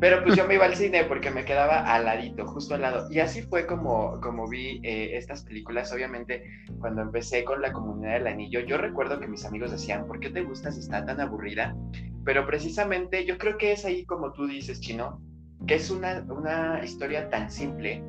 Pero 0.00 0.22
pues 0.22 0.36
yo 0.36 0.46
me 0.46 0.54
iba 0.54 0.64
al 0.64 0.74
cine 0.74 1.04
porque 1.04 1.30
me 1.30 1.44
quedaba 1.44 1.80
al 1.92 2.04
ladito, 2.04 2.46
justo 2.46 2.74
al 2.74 2.82
lado. 2.82 3.10
Y 3.10 3.20
así 3.20 3.42
fue 3.42 3.66
como, 3.66 4.20
como 4.20 4.48
vi 4.48 4.80
eh, 4.82 5.16
estas 5.16 5.44
películas. 5.44 5.92
Obviamente, 5.92 6.44
cuando 6.78 7.02
empecé 7.02 7.44
con 7.44 7.60
la 7.62 7.72
comunidad 7.72 8.14
del 8.14 8.26
anillo, 8.26 8.60
yo 8.60 8.78
recuerdo 8.78 9.20
que 9.20 9.28
mis 9.28 9.44
amigos 9.44 9.70
decían, 9.70 10.06
¿por 10.06 10.20
qué 10.20 10.30
te 10.30 10.42
gusta 10.42 10.72
si 10.72 10.80
está 10.80 11.04
tan 11.04 11.20
aburrida? 11.20 11.76
Pero 12.24 12.46
precisamente 12.46 13.24
yo 13.24 13.38
creo 13.38 13.58
que 13.58 13.72
es 13.72 13.84
ahí 13.84 14.04
como 14.06 14.32
tú 14.32 14.46
dices, 14.46 14.80
Chino, 14.80 15.20
que 15.66 15.74
es 15.74 15.90
una, 15.90 16.24
una 16.28 16.80
historia 16.84 17.28
tan 17.28 17.50
simple, 17.50 18.02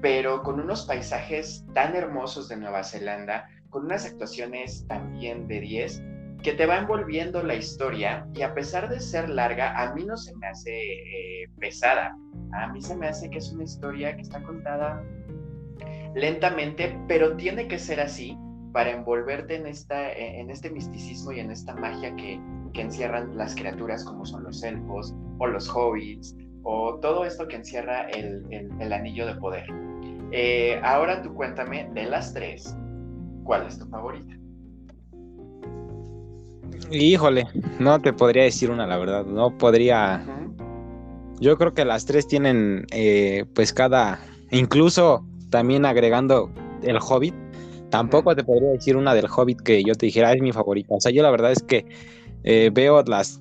pero 0.00 0.42
con 0.42 0.60
unos 0.60 0.86
paisajes 0.86 1.64
tan 1.74 1.94
hermosos 1.94 2.48
de 2.48 2.56
Nueva 2.56 2.84
Zelanda, 2.84 3.48
con 3.70 3.84
unas 3.84 4.06
actuaciones 4.06 4.86
también 4.86 5.46
de 5.48 5.60
10 5.60 6.02
que 6.42 6.52
te 6.52 6.66
va 6.66 6.78
envolviendo 6.78 7.42
la 7.42 7.54
historia 7.54 8.26
y 8.34 8.42
a 8.42 8.54
pesar 8.54 8.88
de 8.88 9.00
ser 9.00 9.28
larga, 9.28 9.76
a 9.76 9.92
mí 9.94 10.04
no 10.04 10.16
se 10.16 10.34
me 10.36 10.46
hace 10.46 10.70
eh, 10.70 11.50
pesada. 11.58 12.16
A 12.52 12.72
mí 12.72 12.80
se 12.80 12.96
me 12.96 13.08
hace 13.08 13.28
que 13.28 13.38
es 13.38 13.52
una 13.52 13.64
historia 13.64 14.14
que 14.14 14.22
está 14.22 14.42
contada 14.42 15.04
lentamente, 16.14 16.98
pero 17.08 17.36
tiene 17.36 17.66
que 17.66 17.78
ser 17.78 18.00
así 18.00 18.38
para 18.72 18.90
envolverte 18.90 19.56
en, 19.56 19.66
esta, 19.66 20.12
en 20.12 20.50
este 20.50 20.70
misticismo 20.70 21.32
y 21.32 21.40
en 21.40 21.50
esta 21.50 21.74
magia 21.74 22.14
que, 22.14 22.40
que 22.72 22.82
encierran 22.82 23.36
las 23.36 23.54
criaturas 23.54 24.04
como 24.04 24.24
son 24.24 24.44
los 24.44 24.62
elfos 24.62 25.14
o 25.38 25.46
los 25.46 25.68
hobbits 25.68 26.36
o 26.62 26.98
todo 27.00 27.24
esto 27.24 27.48
que 27.48 27.56
encierra 27.56 28.08
el, 28.10 28.92
anillo 28.92 29.26
de 29.26 29.34
poder. 29.36 29.66
Eh, 30.32 30.80
ahora 30.84 31.22
tú 31.22 31.34
cuéntame 31.34 31.88
de 31.94 32.04
las 32.04 32.34
tres, 32.34 32.76
¿cuál 33.48 33.66
es 33.66 33.78
tu 33.78 33.86
favorita? 33.86 34.34
Híjole, 36.90 37.46
no 37.80 37.98
te 37.98 38.12
podría 38.12 38.42
decir 38.44 38.70
una, 38.70 38.86
la 38.86 38.98
verdad, 38.98 39.24
no 39.24 39.56
podría... 39.56 40.22
Yo 41.40 41.56
creo 41.56 41.72
que 41.72 41.86
las 41.86 42.04
tres 42.04 42.28
tienen, 42.28 42.84
eh, 42.90 43.46
pues 43.54 43.72
cada, 43.72 44.20
incluso 44.50 45.24
también 45.48 45.86
agregando 45.86 46.50
el 46.82 46.98
Hobbit, 46.98 47.34
tampoco 47.88 48.36
te 48.36 48.44
podría 48.44 48.68
decir 48.68 48.98
una 48.98 49.14
del 49.14 49.26
Hobbit 49.34 49.62
que 49.62 49.82
yo 49.82 49.94
te 49.94 50.06
dijera 50.06 50.34
es 50.34 50.42
mi 50.42 50.52
favorita. 50.52 50.94
O 50.94 51.00
sea, 51.00 51.10
yo 51.10 51.22
la 51.22 51.30
verdad 51.30 51.52
es 51.52 51.62
que 51.62 51.86
eh, 52.44 52.70
veo 52.72 53.02
las 53.04 53.40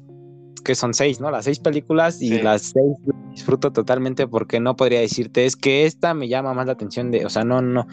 que 0.64 0.74
son 0.76 0.94
seis, 0.94 1.20
¿no? 1.20 1.32
Las 1.32 1.46
seis 1.46 1.60
películas 1.60 2.22
y 2.22 2.42
las 2.42 2.62
seis 2.62 2.98
disfruto 3.32 3.72
totalmente 3.72 4.26
porque 4.28 4.60
no 4.60 4.76
podría 4.76 5.02
decirte, 5.02 5.46
es 5.46 5.56
que 5.56 5.86
esta 5.86 6.14
me 6.14 6.28
llama 6.28 6.54
más 6.54 6.66
la 6.66 6.74
atención 6.74 7.12
de, 7.12 7.26
o 7.26 7.30
sea, 7.30 7.44
no, 7.44 7.62
no, 7.62 7.88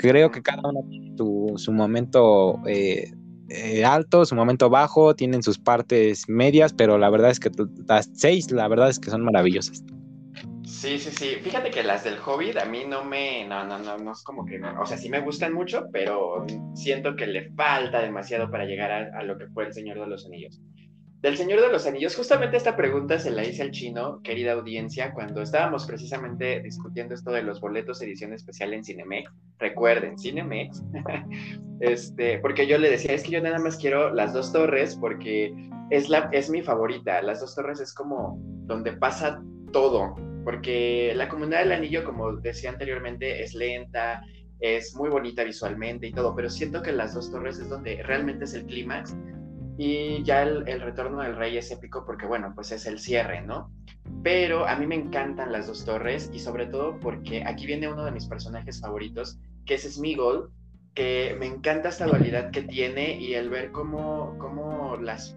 creo 0.00 0.30
que 0.30 0.42
cada 0.42 0.66
una 0.66 0.80
tiene 0.88 1.14
su 1.16 1.72
momento 1.72 2.58
eh, 2.66 3.12
eh, 3.50 3.84
alto, 3.84 4.24
su 4.24 4.34
momento 4.34 4.70
bajo, 4.70 5.14
tienen 5.14 5.42
sus 5.42 5.58
partes 5.58 6.26
medias, 6.26 6.72
pero 6.72 6.96
la 6.96 7.10
verdad 7.10 7.30
es 7.30 7.38
que 7.38 7.50
las 7.86 8.08
seis, 8.14 8.50
la 8.50 8.66
verdad 8.66 8.88
es 8.88 8.98
que 8.98 9.10
son 9.10 9.22
maravillosas. 9.22 9.84
Sí, 10.64 10.98
sí, 10.98 11.10
sí. 11.10 11.26
Fíjate 11.42 11.70
que 11.70 11.82
las 11.82 12.04
del 12.04 12.16
Hobbit 12.24 12.56
a 12.56 12.64
mí 12.64 12.84
no 12.88 13.04
me, 13.04 13.46
no, 13.46 13.66
no, 13.66 13.78
no, 13.78 13.98
no 13.98 14.12
es 14.12 14.22
como 14.22 14.46
que, 14.46 14.58
o 14.62 14.86
sea, 14.86 14.96
sí 14.96 15.10
me 15.10 15.20
gustan 15.20 15.52
mucho, 15.52 15.84
pero 15.92 16.46
siento 16.74 17.14
que 17.14 17.26
le 17.26 17.50
falta 17.50 18.00
demasiado 18.00 18.50
para 18.50 18.64
llegar 18.64 18.90
a, 18.90 19.18
a 19.18 19.22
lo 19.22 19.36
que 19.36 19.48
fue 19.48 19.66
el 19.66 19.74
Señor 19.74 20.00
de 20.00 20.06
los 20.06 20.24
Anillos. 20.24 20.62
Del 21.20 21.36
Señor 21.36 21.60
de 21.60 21.68
los 21.68 21.86
Anillos, 21.86 22.16
justamente 22.16 22.56
esta 22.56 22.76
pregunta 22.76 23.18
se 23.18 23.30
la 23.30 23.44
hice 23.44 23.60
al 23.60 23.72
chino, 23.72 24.22
querida 24.22 24.52
audiencia, 24.52 25.12
cuando 25.12 25.42
estábamos 25.42 25.84
precisamente 25.84 26.62
discutiendo 26.62 27.14
esto 27.14 27.30
de 27.30 27.42
los 27.42 27.60
boletos 27.60 28.00
edición 28.00 28.32
especial 28.32 28.72
en 28.72 28.82
Cinemex. 28.82 29.30
Recuerden, 29.58 30.18
Cinemex. 30.18 30.82
este, 31.80 32.38
porque 32.38 32.66
yo 32.66 32.78
le 32.78 32.88
decía, 32.88 33.12
es 33.12 33.22
que 33.22 33.32
yo 33.32 33.42
nada 33.42 33.58
más 33.58 33.76
quiero 33.76 34.14
las 34.14 34.32
dos 34.32 34.50
torres 34.50 34.96
porque 34.98 35.52
es, 35.90 36.08
la, 36.08 36.30
es 36.32 36.48
mi 36.48 36.62
favorita. 36.62 37.20
Las 37.20 37.40
dos 37.40 37.54
torres 37.54 37.80
es 37.80 37.92
como 37.92 38.38
donde 38.64 38.94
pasa 38.94 39.42
todo. 39.74 40.14
Porque 40.42 41.12
la 41.14 41.28
comunidad 41.28 41.58
del 41.58 41.72
anillo, 41.72 42.02
como 42.02 42.32
decía 42.36 42.70
anteriormente, 42.70 43.42
es 43.42 43.52
lenta, 43.52 44.22
es 44.58 44.96
muy 44.96 45.10
bonita 45.10 45.44
visualmente 45.44 46.06
y 46.06 46.12
todo, 46.12 46.34
pero 46.34 46.48
siento 46.48 46.82
que 46.82 46.92
las 46.92 47.12
dos 47.12 47.30
torres 47.30 47.58
es 47.58 47.68
donde 47.68 48.02
realmente 48.02 48.44
es 48.44 48.54
el 48.54 48.64
clímax 48.64 49.14
y 49.82 50.22
ya 50.24 50.42
el, 50.42 50.66
retorno 50.82 51.22
del 51.22 51.36
rey 51.36 51.56
es 51.56 51.70
épico 51.70 52.04
porque, 52.04 52.26
bueno, 52.26 52.52
pues 52.54 52.70
es 52.70 52.84
el 52.84 52.98
cierre, 52.98 53.40
¿no? 53.40 53.72
Pero 54.22 54.68
a 54.68 54.76
mí 54.76 54.86
me 54.86 54.94
encantan 54.94 55.52
las 55.52 55.68
dos 55.68 55.86
torres 55.86 56.30
y 56.34 56.38
sobre 56.38 56.66
todo 56.66 57.00
porque 57.00 57.42
aquí 57.46 57.64
viene 57.64 57.90
uno 57.90 58.04
de 58.04 58.10
mis 58.10 58.26
personajes 58.26 58.78
favoritos, 58.78 59.38
que 59.64 59.76
es 59.76 59.90
Smigol, 59.90 60.52
que 60.92 61.34
me 61.38 61.46
encanta 61.46 61.88
esta 61.88 62.04
dualidad 62.04 62.50
que 62.50 62.60
tiene 62.60 63.18
y 63.18 63.32
el 63.32 63.48
ver 63.48 63.72
cómo, 63.72 64.36
cómo 64.38 64.98
las... 64.98 65.34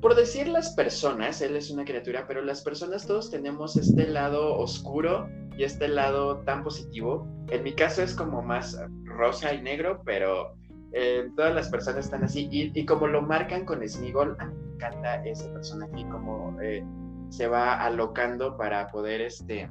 Por 0.00 0.14
decir 0.14 0.46
las 0.46 0.72
personas, 0.76 1.42
él 1.42 1.56
es 1.56 1.68
una 1.72 1.84
criatura, 1.84 2.28
pero 2.28 2.42
las 2.42 2.62
personas 2.62 3.08
todos 3.08 3.28
tenemos 3.28 3.76
este 3.76 4.06
lado 4.06 4.56
oscuro 4.56 5.28
y 5.58 5.64
este 5.64 5.88
lado 5.88 6.42
tan 6.44 6.62
positivo. 6.62 7.26
En 7.48 7.64
mi 7.64 7.74
caso 7.74 8.04
es 8.04 8.14
como 8.14 8.40
más 8.40 8.80
rosa 9.04 9.52
y 9.52 9.60
negro, 9.62 10.00
pero 10.04 10.54
eh, 10.92 11.28
todas 11.36 11.54
las 11.54 11.68
personas 11.68 12.04
están 12.04 12.24
así 12.24 12.48
y, 12.50 12.84
como 12.84 13.06
lo 13.06 13.22
marcan 13.22 13.64
con 13.64 13.86
Smigol, 13.86 14.36
a 14.38 14.46
mí 14.46 14.54
me 14.54 14.74
encanta 14.74 15.24
ese 15.24 15.48
personaje 15.50 16.06
como 16.10 16.60
eh, 16.60 16.84
se 17.28 17.46
va 17.46 17.74
alocando 17.74 18.56
para 18.56 18.88
poder 18.88 19.20
este 19.20 19.70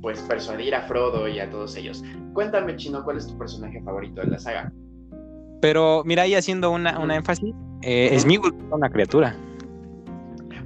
pues 0.00 0.20
persuadir 0.22 0.74
a 0.74 0.82
Frodo 0.82 1.26
y 1.26 1.40
a 1.40 1.50
todos 1.50 1.76
ellos. 1.76 2.04
Cuéntame, 2.32 2.76
Chino, 2.76 3.02
¿cuál 3.02 3.18
es 3.18 3.26
tu 3.26 3.36
personaje 3.36 3.80
favorito 3.82 4.20
de 4.20 4.28
la 4.28 4.38
saga? 4.38 4.72
Pero 5.60 6.02
mira, 6.04 6.22
ahí 6.22 6.34
haciendo 6.34 6.70
una, 6.70 6.98
una 7.00 7.16
énfasis, 7.16 7.52
eh, 7.82 8.16
Smigol 8.18 8.54
es 8.54 8.72
una 8.72 8.88
criatura. 8.90 9.36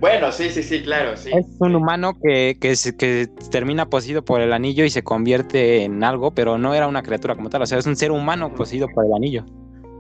Bueno, 0.03 0.33
sí, 0.33 0.51
sí, 0.51 0.65
sí, 0.65 0.83
claro, 0.83 1.17
sí. 1.17 1.31
Es 1.33 1.47
un 1.61 1.77
humano 1.77 2.19
que, 2.21 2.57
que, 2.61 2.75
que, 2.99 3.29
termina 3.53 3.87
poseído 3.87 4.25
por 4.25 4.41
el 4.41 4.53
anillo 4.53 4.85
y 4.85 4.91
se 4.91 5.05
convierte 5.05 5.85
en 5.85 6.03
algo, 6.03 6.33
pero 6.33 6.59
no 6.59 6.75
era 6.75 6.89
una 6.89 7.05
criatura 7.05 7.37
como 7.37 7.49
tal, 7.51 7.63
o 7.63 7.67
sea, 7.67 7.79
es 7.79 7.87
un 7.87 7.95
ser 7.95 8.11
humano 8.11 8.53
poseído 8.53 8.89
por 8.89 9.07
el 9.07 9.13
anillo. 9.15 9.47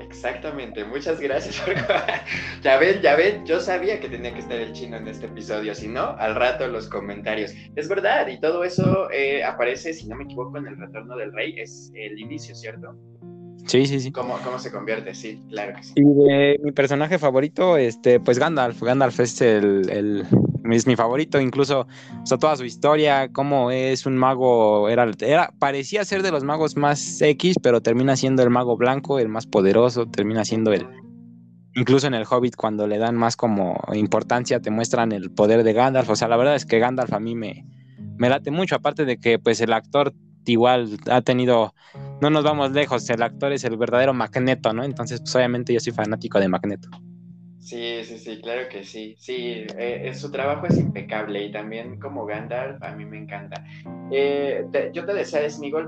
Exactamente, 0.00 0.85
muchas 0.85 1.21
gracias. 1.21 1.62
ya 2.62 2.78
ven, 2.78 3.00
ya 3.00 3.14
ven, 3.14 3.47
yo 3.47 3.61
sabía 3.61 4.00
que 4.00 4.09
tenía 4.09 4.35
que 4.35 4.40
estar 4.40 4.59
el 4.59 4.73
chino 4.73 4.97
en 4.97 5.06
este 5.06 5.26
episodio, 5.26 5.73
si 5.73 5.87
no, 5.87 6.16
al 6.18 6.35
rato 6.35 6.66
los 6.66 6.88
comentarios. 6.88 7.54
Es 7.76 7.88
verdad, 7.88 8.26
y 8.26 8.40
todo 8.40 8.64
eso 8.64 9.09
eh, 9.12 9.44
aparece, 9.44 9.94
si 9.94 10.09
no 10.09 10.16
me 10.16 10.25
equivoco, 10.25 10.59
en 10.59 10.66
el 10.66 10.78
retorno 10.78 11.16
del 11.16 11.32
rey, 11.32 11.54
es 11.61 11.92
el 11.94 12.18
inicio, 12.18 12.56
¿cierto? 12.56 12.92
Sí, 13.66 13.87
sí, 13.87 14.00
sí. 14.00 14.12
¿Cómo, 14.12 14.37
¿Cómo, 14.45 14.59
se 14.59 14.71
convierte? 14.71 15.14
Sí, 15.14 15.40
claro 15.49 15.75
que 15.76 15.83
sí. 15.83 15.92
Y 15.97 16.02
de 16.02 16.61
mi 16.62 16.73
personaje 16.73 17.19
favorito, 17.19 17.76
este, 17.76 18.21
pues 18.21 18.38
Gandalf. 18.38 18.83
Gandalf 18.83 19.21
es 19.21 19.40
el, 19.40 19.88
el 19.90 20.26
es 20.71 20.87
mi 20.87 20.97
favorito, 20.97 21.40
incluso, 21.40 21.81
o 21.81 22.26
sea, 22.26 22.38
toda 22.38 22.57
su 22.57 22.64
historia, 22.64 23.28
cómo 23.33 23.71
es 23.71 24.07
un 24.07 24.16
mago, 24.16 24.88
era, 24.88 25.11
era, 25.21 25.52
parecía 25.59 26.04
ser 26.04 26.23
de 26.23 26.31
los 26.31 26.45
magos 26.45 26.76
más 26.76 27.21
X, 27.21 27.57
pero 27.62 27.81
termina 27.81 28.16
siendo 28.16 28.42
el 28.42 28.50
mago 28.50 28.76
blanco, 28.76 29.19
el 29.19 29.28
más 29.28 29.47
poderoso, 29.47 30.07
termina 30.07 30.45
siendo 30.45 30.73
el, 30.73 30.87
incluso 31.75 32.07
en 32.07 32.14
el 32.14 32.25
Hobbit 32.28 32.57
cuando 32.57 32.87
le 32.87 32.99
dan 32.99 33.16
más 33.16 33.37
como 33.37 33.81
importancia, 33.92 34.61
te 34.61 34.71
muestran 34.71 35.12
el 35.12 35.31
poder 35.31 35.64
de 35.64 35.73
Gandalf, 35.73 36.09
o 36.11 36.16
sea, 36.16 36.28
la 36.28 36.37
verdad 36.37 36.54
es 36.54 36.64
que 36.64 36.78
Gandalf 36.78 37.12
a 37.12 37.21
mí 37.21 37.35
me, 37.35 37.66
me 38.16 38.28
late 38.28 38.50
mucho, 38.50 38.76
aparte 38.76 39.04
de 39.04 39.19
que 39.19 39.38
pues 39.38 39.61
el 39.61 39.73
actor 39.73 40.14
igual 40.47 40.99
ha 41.11 41.23
tenido, 41.23 41.75
no 42.23 42.31
nos 42.31 42.45
vamos 42.45 42.71
lejos, 42.71 43.11
el 43.11 43.21
actor 43.21 43.52
es 43.52 43.64
el 43.64 43.76
verdadero 43.76 44.14
Magneto, 44.14 44.73
¿no? 44.73 44.85
Entonces, 44.85 45.21
pues 45.21 45.35
obviamente 45.35 45.75
yo 45.75 45.81
soy 45.81 45.93
fanático 45.93 46.38
de 46.38 46.49
Magneto. 46.49 46.88
Sí, 47.59 48.05
sí, 48.05 48.17
sí, 48.17 48.41
claro 48.41 48.69
que 48.69 48.85
sí. 48.85 49.17
Sí, 49.19 49.67
eh, 49.76 50.12
su 50.14 50.31
trabajo 50.31 50.67
es 50.69 50.79
impecable 50.79 51.45
y 51.45 51.50
también 51.50 51.99
como 51.99 52.25
Gandalf 52.25 52.81
a 52.81 52.95
mí 52.95 53.05
me 53.05 53.19
encanta. 53.19 53.64
Eh, 54.12 54.64
yo 54.93 55.05
te 55.05 55.14
decía 55.14 55.41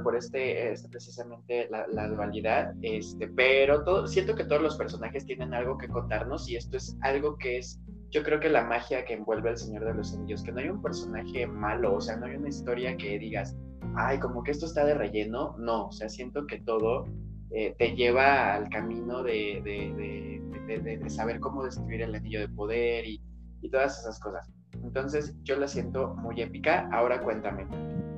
por 0.02 0.16
este, 0.16 0.72
este 0.72 0.88
precisamente 0.88 1.68
la, 1.70 2.08
dualidad, 2.08 2.74
este, 2.82 3.28
pero 3.28 3.84
todo, 3.84 4.08
siento 4.08 4.34
que 4.34 4.44
todos 4.44 4.62
los 4.62 4.76
personajes 4.76 5.24
tienen 5.26 5.54
algo 5.54 5.78
que 5.78 5.86
contarnos 5.86 6.48
y 6.48 6.56
esto 6.56 6.78
es 6.78 6.96
algo 7.02 7.38
que 7.38 7.58
es, 7.58 7.78
yo 8.14 8.22
creo 8.22 8.38
que 8.38 8.48
la 8.48 8.62
magia 8.62 9.04
que 9.04 9.14
envuelve 9.14 9.50
al 9.50 9.58
Señor 9.58 9.84
de 9.84 9.92
los 9.92 10.14
Anillos, 10.14 10.44
que 10.44 10.52
no 10.52 10.60
hay 10.60 10.68
un 10.68 10.80
personaje 10.80 11.48
malo, 11.48 11.96
o 11.96 12.00
sea, 12.00 12.16
no 12.16 12.26
hay 12.26 12.36
una 12.36 12.48
historia 12.48 12.96
que 12.96 13.18
digas, 13.18 13.56
ay, 13.96 14.20
como 14.20 14.44
que 14.44 14.52
esto 14.52 14.66
está 14.66 14.84
de 14.84 14.94
relleno, 14.94 15.56
no, 15.58 15.88
o 15.88 15.92
sea, 15.92 16.08
siento 16.08 16.46
que 16.46 16.60
todo 16.60 17.06
eh, 17.50 17.74
te 17.76 17.96
lleva 17.96 18.54
al 18.54 18.68
camino 18.68 19.24
de, 19.24 19.60
de, 19.64 21.10
saber 21.10 21.40
cómo 21.40 21.64
destruir 21.64 22.02
el 22.02 22.14
anillo 22.14 22.38
de 22.38 22.48
poder 22.48 23.04
y, 23.04 23.20
y, 23.60 23.68
todas 23.68 23.98
esas 23.98 24.20
cosas. 24.20 24.48
Entonces 24.84 25.36
yo 25.42 25.56
la 25.56 25.66
siento 25.66 26.14
muy 26.14 26.40
épica. 26.40 26.88
Ahora 26.92 27.20
cuéntame, 27.20 27.66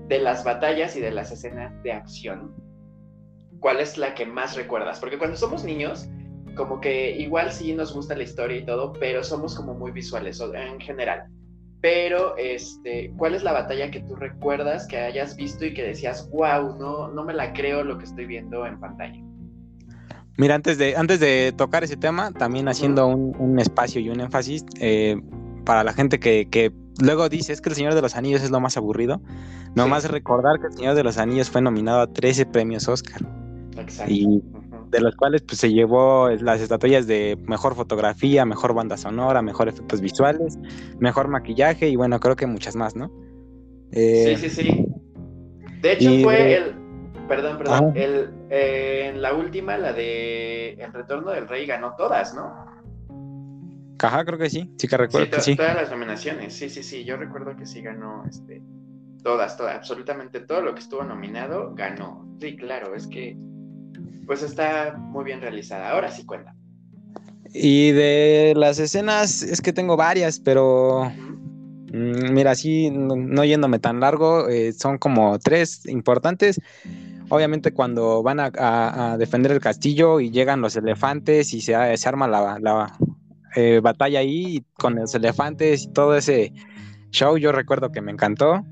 de 0.09 0.19
las 0.19 0.45
batallas 0.45 0.95
y 0.97 1.01
de 1.01 1.11
las 1.11 1.33
escenas 1.33 1.73
de 1.83 1.93
acción, 1.93 2.55
¿cuál 3.61 3.81
es 3.81 3.97
la 3.97 4.15
que 4.15 4.27
más 4.27 4.57
recuerdas? 4.57 5.01
Porque 5.01 5.19
cuando 5.19 5.37
somos 5.37 5.65
niños, 5.65 6.09
como 6.57 6.81
que 6.81 7.17
igual 7.17 7.53
sí 7.53 7.73
nos 7.75 7.95
gusta 7.95 8.17
la 8.17 8.25
historia 8.25 8.57
y 8.57 8.65
todo, 8.65 8.93
pero 8.95 9.23
somos 9.23 9.55
como 9.55 9.75
muy 9.75 9.93
visuales 9.93 10.41
en 10.41 10.81
general. 10.81 11.25
Pero 11.81 12.37
este, 12.37 13.13
¿cuál 13.17 13.35
es 13.35 13.45
la 13.45 13.53
batalla 13.53 13.91
que 13.91 14.01
tú 14.01 14.17
recuerdas 14.17 14.87
que 14.89 14.99
hayas 14.99 15.37
visto 15.37 15.65
y 15.65 15.75
que 15.75 15.83
decías, 15.83 16.29
wow, 16.31 16.77
no, 16.79 17.09
no 17.09 17.25
me 17.25 17.35
la 17.35 17.53
creo 17.53 17.85
lo 17.85 17.99
que 17.99 18.05
estoy 18.05 18.27
viendo 18.27 18.67
en 18.67 18.81
pantalla? 18.81 19.23
Mira, 20.39 20.55
antes 20.55 20.79
de, 20.79 20.97
antes 20.97 21.21
de 21.21 21.55
tocar 21.57 21.85
ese 21.85 21.97
tema, 21.97 22.33
también 22.33 22.69
haciendo 22.69 23.07
un, 23.07 23.59
espacio 23.61 24.01
y 24.01 24.11
un 24.11 24.21
énfasis 24.21 24.65
eh, 24.81 25.17
para 25.65 25.85
la 25.85 25.93
gente 25.93 26.19
que, 26.19 26.49
que, 26.51 26.73
luego 27.01 27.29
dice 27.29 27.53
es 27.53 27.61
que 27.61 27.69
El 27.69 27.75
Señor 27.75 27.95
de 27.95 28.03
los 28.03 28.17
Anillos 28.17 28.43
es 28.43 28.51
lo 28.51 28.61
más 28.61 28.77
aburrido, 28.77 29.21
nomás 29.75 30.11
recordar 30.11 30.59
que 30.61 30.67
El 30.67 30.73
Señor 30.73 30.95
de 30.95 31.05
los 31.05 31.19
Anillos 31.19 31.51
fue 31.51 31.63
nominado 31.63 32.01
a 32.01 32.13
13 32.13 32.47
premios 32.47 32.89
Oscar. 32.89 33.21
Exacto 33.79 34.13
de 34.91 35.01
los 35.01 35.17
cuales 35.17 35.43
pues, 35.43 35.59
se 35.59 35.73
llevó 35.73 36.29
las 36.29 36.61
estatuillas 36.61 37.07
de 37.07 37.39
mejor 37.47 37.75
fotografía, 37.75 38.45
mejor 38.45 38.75
banda 38.75 38.97
sonora, 38.97 39.43
mejor 39.43 39.69
efectos 39.69 40.01
visuales, 40.01 40.59
mejor 40.99 41.29
maquillaje 41.29 41.89
y 41.89 41.97
bueno, 41.97 42.21
creo 42.21 42.37
que 42.37 42.47
muchas 42.47 42.77
más, 42.77 42.95
¿no? 42.97 43.11
Eh, 43.93 44.37
sí, 44.37 44.49
sí, 44.49 44.63
sí. 44.63 44.87
De 45.81 45.93
hecho 45.93 46.11
fue 46.23 46.57
el, 46.57 46.75
perdón, 47.29 47.59
perdón, 47.59 47.93
el, 47.95 48.31
eh, 48.51 49.11
en 49.13 49.23
la 49.23 49.35
última, 49.35 49.77
la 49.77 49.93
de 49.93 50.75
El 50.75 50.93
Retorno 50.93 51.31
del 51.31 51.49
Rey 51.49 51.67
ganó 51.67 51.95
todas, 51.97 52.35
¿no? 52.35 52.67
Ajá, 54.03 54.25
creo 54.25 54.39
que 54.39 54.51
sí, 54.51 54.75
sí 54.77 54.89
que 54.89 54.97
recuerdo 54.97 55.41
sí, 55.41 55.57
Todas 55.57 55.75
las 55.75 55.91
nominaciones, 55.91 56.55
sí, 56.55 56.69
sí, 56.69 56.83
sí, 56.83 57.05
yo 57.05 57.17
recuerdo 57.17 57.57
que 57.57 57.65
sí 57.65 57.81
ganó, 57.81 58.25
este, 58.29 58.63
todas, 59.23 59.57
todas, 59.57 59.75
absolutamente 59.75 60.41
todo 60.41 60.61
lo 60.61 60.75
que 60.75 60.81
estuvo 60.81 61.03
nominado 61.03 61.75
ganó. 61.75 62.27
Sí, 62.41 62.57
claro, 62.57 62.95
es 62.95 63.07
que 63.07 63.37
pues 64.27 64.43
está 64.43 64.97
muy 64.97 65.25
bien 65.25 65.41
realizada. 65.41 65.91
Ahora 65.91 66.11
sí 66.11 66.25
cuenta. 66.27 66.55
Y 67.53 67.93
de 67.93 68.55
las 68.57 68.79
escenas, 68.79 69.43
es 69.43 69.61
que 69.61 69.73
tengo 69.73 69.97
varias, 69.97 70.41
pero 70.41 71.11
Mm, 71.97 72.33
mira, 72.33 72.55
sí, 72.55 72.91
no, 72.91 73.45
yéndome 73.45 73.79
tan 73.79 74.01
largo, 74.01 74.49
eh, 74.49 74.73
son 74.73 74.99
como 74.99 75.39
tres 75.39 75.87
importantes. 75.87 76.61
Obviamente 77.29 77.73
cuando 77.73 78.23
van 78.23 78.39
a, 78.41 79.17
defender 79.19 79.53
el 79.53 79.61
castillo 79.61 80.21
y 80.21 80.31
llegan 80.31 80.61
los 80.61 80.77
elefantes 80.77 81.55
y 81.55 81.61
se, 81.61 81.97
se 81.97 82.09
arma 82.09 82.29
la, 82.29 82.99
eh, 83.57 83.81
batalla 83.83 84.21
ahí 84.21 84.63
con 84.75 84.97
los 84.97 85.15
elefantes 85.15 85.85
y 85.85 85.93
todo 85.93 86.17
ese 86.17 86.53
show, 87.11 87.39
yo 87.39 87.51
recuerdo 87.51 87.91
que 87.91 88.03
me 88.03 88.13
encantó. 88.13 88.65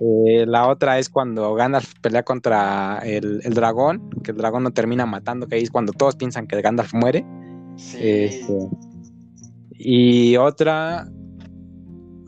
Eh, 0.00 0.46
la 0.46 0.66
otra 0.66 0.98
es 0.98 1.10
cuando 1.10 1.54
Gandalf 1.54 1.92
pelea 2.00 2.22
contra 2.22 3.00
el, 3.04 3.40
dragón, 3.54 4.08
que 4.24 4.30
el 4.30 4.38
dragón 4.38 4.62
no 4.62 4.70
termina 4.70 5.04
matando, 5.04 5.46
que 5.46 5.56
ahí 5.56 5.62
es 5.62 5.70
cuando 5.70 5.92
todos 5.92 6.16
piensan 6.16 6.46
que 6.46 6.60
Gandalf 6.60 6.94
muere. 6.94 7.24
Este, 7.76 8.68
y 9.72 10.36
otra, 10.36 11.06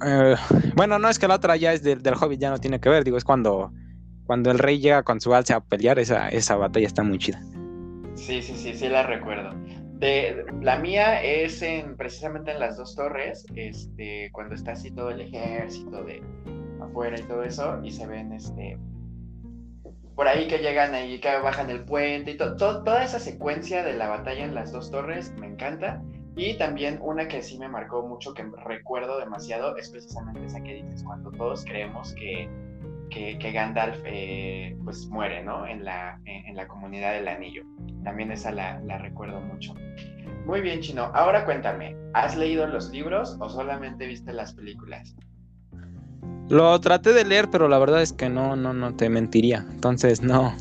eh, 0.04 0.34
bueno, 0.76 0.98
no 0.98 1.08
es 1.08 1.18
que 1.18 1.28
la 1.28 1.36
otra 1.36 1.56
ya 1.56 1.72
es 1.72 1.82
del, 1.82 2.00
Hobbit, 2.14 2.40
ya 2.40 2.50
no 2.50 2.58
tiene 2.58 2.78
que 2.78 2.90
ver, 2.90 3.04
digo, 3.04 3.16
es 3.16 3.24
cuando, 3.24 3.72
cuando 4.26 4.50
el 4.50 4.58
rey 4.58 4.78
llega 4.78 5.02
con 5.02 5.20
su 5.20 5.34
alce 5.34 5.54
a 5.54 5.60
pelear, 5.60 5.98
esa, 5.98 6.28
esa 6.28 6.56
batalla 6.56 6.86
está 6.86 7.02
muy 7.02 7.18
chida. 7.18 7.40
Sí, 8.14 8.42
sí, 8.42 8.54
sí, 8.54 8.74
sí 8.74 8.88
la 8.88 9.04
recuerdo. 9.04 9.54
De, 9.94 10.44
la 10.60 10.78
mía 10.78 11.22
es 11.22 11.62
en 11.62 11.96
precisamente 11.96 12.50
en 12.50 12.60
las 12.60 12.76
dos 12.76 12.94
torres, 12.96 13.46
este, 13.54 14.30
cuando 14.32 14.54
está 14.54 14.72
así 14.72 14.90
todo 14.90 15.10
el 15.10 15.20
ejército 15.20 16.02
de 16.04 16.22
afuera 16.82 17.18
y 17.18 17.22
todo 17.22 17.42
eso, 17.42 17.80
y 17.82 17.90
se 17.90 18.06
ven 18.06 18.32
este 18.32 18.78
por 20.14 20.28
ahí 20.28 20.46
que 20.46 20.58
llegan 20.58 20.94
ahí, 20.94 21.18
que 21.20 21.38
bajan 21.38 21.70
el 21.70 21.84
puente 21.84 22.32
y 22.32 22.36
todo, 22.36 22.56
toda 22.56 23.02
esa 23.02 23.18
secuencia 23.18 23.82
de 23.82 23.94
la 23.94 24.08
batalla 24.08 24.44
en 24.44 24.54
las 24.54 24.72
dos 24.72 24.90
torres 24.90 25.32
me 25.38 25.46
encanta. 25.46 26.02
Y 26.36 26.56
también 26.56 26.98
una 27.02 27.28
que 27.28 27.42
sí 27.42 27.58
me 27.58 27.68
marcó 27.68 28.06
mucho, 28.06 28.32
que 28.32 28.44
recuerdo 28.64 29.18
demasiado, 29.18 29.76
es 29.76 29.90
precisamente 29.90 30.46
esa 30.46 30.62
que 30.62 30.74
dices, 30.74 31.02
cuando 31.02 31.30
todos 31.32 31.64
creemos 31.64 32.14
que, 32.14 32.48
que, 33.10 33.52
Gandalf 33.52 33.98
eh, 34.06 34.74
pues 34.82 35.06
muere, 35.08 35.42
¿no? 35.42 35.66
En 35.66 35.84
la, 35.84 36.18
en, 36.24 36.56
la 36.56 36.66
comunidad 36.66 37.12
del 37.12 37.28
anillo. 37.28 37.64
También 38.02 38.32
esa 38.32 38.50
la, 38.50 38.80
la 38.80 38.96
recuerdo 38.96 39.40
mucho. 39.40 39.74
Muy 40.46 40.62
bien, 40.62 40.80
Chino. 40.80 41.10
Ahora 41.14 41.44
cuéntame, 41.44 41.96
¿has 42.14 42.34
leído 42.36 42.66
los 42.66 42.90
libros 42.90 43.36
o 43.38 43.50
solamente 43.50 44.06
viste 44.06 44.32
las 44.32 44.54
películas? 44.54 45.14
Lo 46.48 46.80
traté 46.80 47.12
de 47.12 47.24
leer, 47.24 47.48
pero 47.50 47.68
la 47.68 47.78
verdad 47.78 48.02
es 48.02 48.12
que 48.12 48.28
no, 48.28 48.56
no, 48.56 48.72
no 48.72 48.94
te 48.94 49.08
mentiría. 49.08 49.66
Entonces, 49.70 50.22
no. 50.22 50.54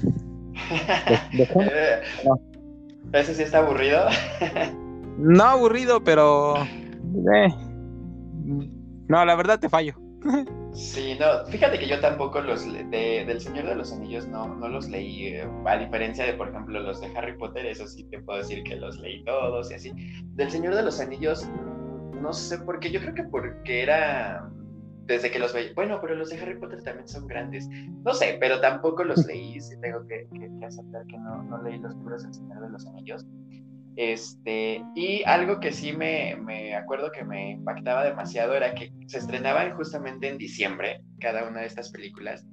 ¿Ese 3.14 3.36
sí 3.36 3.44
está 3.44 3.60
aburrido? 3.60 4.06
No 5.18 5.44
aburrido, 5.44 6.04
pero. 6.04 6.56
Eh, 6.56 7.48
no, 9.08 9.26
la 9.26 9.36
verdad 9.36 9.60
te 9.60 9.70
fallo. 9.70 9.96
Sí, 10.74 11.18
no, 11.20 11.46
fíjate 11.48 11.78
que 11.78 11.88
yo 11.88 12.00
tampoco 12.00 12.42
los 12.42 12.66
de, 12.66 13.26
del 13.26 13.42
Señor 13.42 13.66
de 13.66 13.76
los 13.76 13.92
Anillos 13.92 14.28
no, 14.28 14.56
no 14.56 14.70
los 14.70 14.88
leí, 14.88 15.28
eh, 15.28 15.48
a 15.66 15.78
diferencia 15.78 16.26
de, 16.26 16.34
por 16.34 16.50
ejemplo, 16.50 16.80
los 16.80 17.02
de 17.02 17.08
Harry 17.16 17.38
Potter, 17.38 17.66
eso 17.66 17.88
sí 17.88 18.06
te 18.06 18.20
puedo 18.20 18.40
decir 18.40 18.64
que 18.64 18.78
los 18.78 18.98
leí 19.00 19.24
todos 19.26 19.70
y 19.70 19.74
así. 19.74 19.92
Del 20.36 20.50
Señor 20.50 20.76
de 20.76 20.84
los 20.84 21.00
Anillos, 21.02 21.48
no 22.22 22.32
sé 22.32 22.60
por 22.60 22.80
qué, 22.80 22.90
yo 22.90 23.02
creo 23.02 23.14
que 23.14 23.24
porque 23.24 23.84
era 23.84 24.50
desde 25.12 25.32
que 25.32 25.40
los 25.40 25.54
veía, 25.54 25.72
bueno, 25.76 26.00
pero 26.02 26.16
los 26.16 26.30
de 26.30 26.40
Harry 26.40 26.58
Potter 26.60 26.82
también 26.84 27.08
son 27.08 27.28
grandes, 27.28 27.68
no 27.70 28.14
sé, 28.14 28.38
pero 28.40 28.60
tampoco 28.60 29.04
los 29.04 29.26
leí, 29.26 29.60
sí 29.62 29.76
tengo 29.82 30.06
que, 30.08 30.28
aceptar 30.66 31.06
que 31.08 31.18
no, 31.18 31.62
leí 31.64 31.78
los 31.78 31.96
libros 31.96 32.24
del 32.24 32.34
Señor 32.34 32.62
de 32.62 32.70
los 32.70 32.86
Anillos. 32.88 33.26
Este, 33.98 34.82
y 34.96 35.22
algo 35.26 35.60
que 35.60 35.74
sí 35.74 35.92
me, 35.92 36.38
me, 36.38 36.76
acuerdo 36.76 37.12
que 37.12 37.26
me 37.26 37.52
impactaba 37.52 38.06
demasiado 38.06 38.56
era 38.56 38.74
que 38.74 38.94
se 39.08 39.18
estrenaban 39.18 39.76
justamente 39.76 40.30
en 40.30 40.38
diciembre 40.38 41.02
cada 41.20 41.48
una 41.48 41.60
de 41.60 41.68
estas 41.68 41.92
películas. 41.92 42.46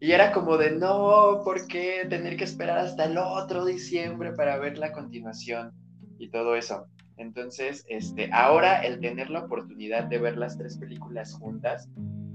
Y 0.00 0.12
era 0.12 0.32
como 0.32 0.56
de, 0.56 0.70
no, 0.70 1.42
¿por 1.44 1.66
qué 1.66 2.06
tener 2.08 2.38
que 2.38 2.44
esperar 2.44 2.78
hasta 2.78 3.04
el 3.04 3.18
otro 3.18 3.66
diciembre 3.66 4.32
para 4.32 4.56
ver 4.58 4.78
la 4.78 4.92
continuación? 4.92 5.72
Y 6.18 6.30
todo 6.30 6.56
eso. 6.56 6.86
Entonces, 7.20 7.84
este, 7.88 8.30
ahora 8.32 8.80
el 8.82 8.98
tener 8.98 9.28
la 9.28 9.44
oportunidad 9.44 10.04
de 10.04 10.18
ver 10.18 10.38
las 10.38 10.56
tres 10.56 10.78
películas 10.78 11.34
juntas, 11.34 11.88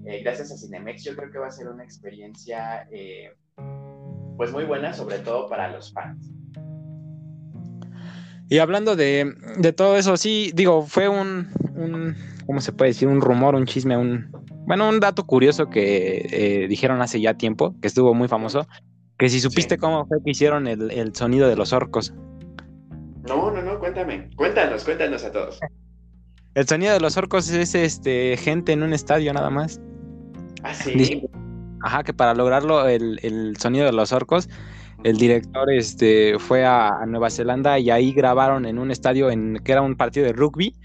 eh, 0.06 0.22
gracias 0.24 0.52
a 0.52 0.58
Cinemex, 0.58 1.04
yo 1.04 1.16
creo 1.16 1.32
que 1.32 1.40
va 1.40 1.48
a 1.48 1.52
ser 1.52 1.68
una 1.68 1.84
experiencia, 1.84 2.88
eh, 2.92 3.34
pues 4.38 4.52
muy 4.52 4.64
buena, 4.64 4.94
sobre 4.94 5.20
todo 5.20 5.50
para 5.50 5.72
los 5.72 5.92
fans. 5.92 6.32
Y 8.48 8.60
hablando 8.60 8.96
de, 8.96 9.34
todo 9.76 9.98
eso, 9.98 10.18
sí, 10.18 10.52
digo, 10.54 10.84
fue 10.84 11.10
un, 11.10 11.50
un, 11.76 12.16
¿cómo 12.46 12.62
se 12.62 12.72
puede 12.72 12.92
decir? 12.92 13.08
Un 13.08 13.22
rumor, 13.22 13.56
un 13.56 13.66
chisme, 13.66 13.98
un, 13.98 14.32
bueno, 14.68 14.88
un 14.88 15.00
dato 15.00 15.26
curioso 15.26 15.72
que 15.72 16.28
eh, 16.32 16.68
dijeron 16.68 17.02
hace 17.02 17.20
ya 17.20 17.34
tiempo, 17.34 17.76
que 17.82 17.88
estuvo 17.88 18.14
muy 18.14 18.28
famoso, 18.28 18.68
que 19.18 19.30
si 19.30 19.40
supiste 19.40 19.80
cómo 19.80 20.06
fue 20.06 20.20
que 20.24 20.32
hicieron 20.32 20.68
el, 20.68 21.16
sonido 21.16 21.48
de 21.48 21.56
los 21.56 21.74
orcos. 21.74 22.14
No, 23.28 23.52
no, 23.52 23.62
no, 23.62 23.80
cuéntame, 23.80 24.30
cuéntanos, 24.36 24.84
cuéntanos 24.84 25.24
a 25.24 25.32
todos. 25.32 25.60
El 26.54 26.68
sonido 26.68 26.94
de 26.94 27.00
los 27.00 27.18
orcos 27.18 27.50
es 27.50 27.76
este 27.76 28.38
gente 28.38 28.72
en 28.72 28.84
un 28.84 28.94
estadio 28.94 29.34
nada 29.34 29.50
más. 29.50 29.82
Ah, 30.64 30.74
sí. 30.74 31.28
Ajá, 31.82 32.04
que 32.04 32.14
para 32.14 32.34
lograrlo, 32.34 32.88
el, 32.88 33.20
el 33.22 33.58
sonido 33.58 33.86
de 33.86 33.92
los 33.92 34.12
orcos 34.12 34.48
el 35.06 35.18
director 35.18 35.72
este, 35.72 36.40
fue 36.40 36.66
a, 36.66 37.06
Nueva 37.06 37.30
Zelanda 37.30 37.78
y 37.78 37.92
ahí 37.92 38.12
grabaron 38.12 38.66
en 38.66 38.80
un 38.80 38.90
estadio 38.90 39.30
en 39.30 39.60
que 39.64 39.72
era 39.72 39.84
un 39.84 39.96
partido 39.96 40.26
de 40.26 40.34
rugby. 40.34 40.76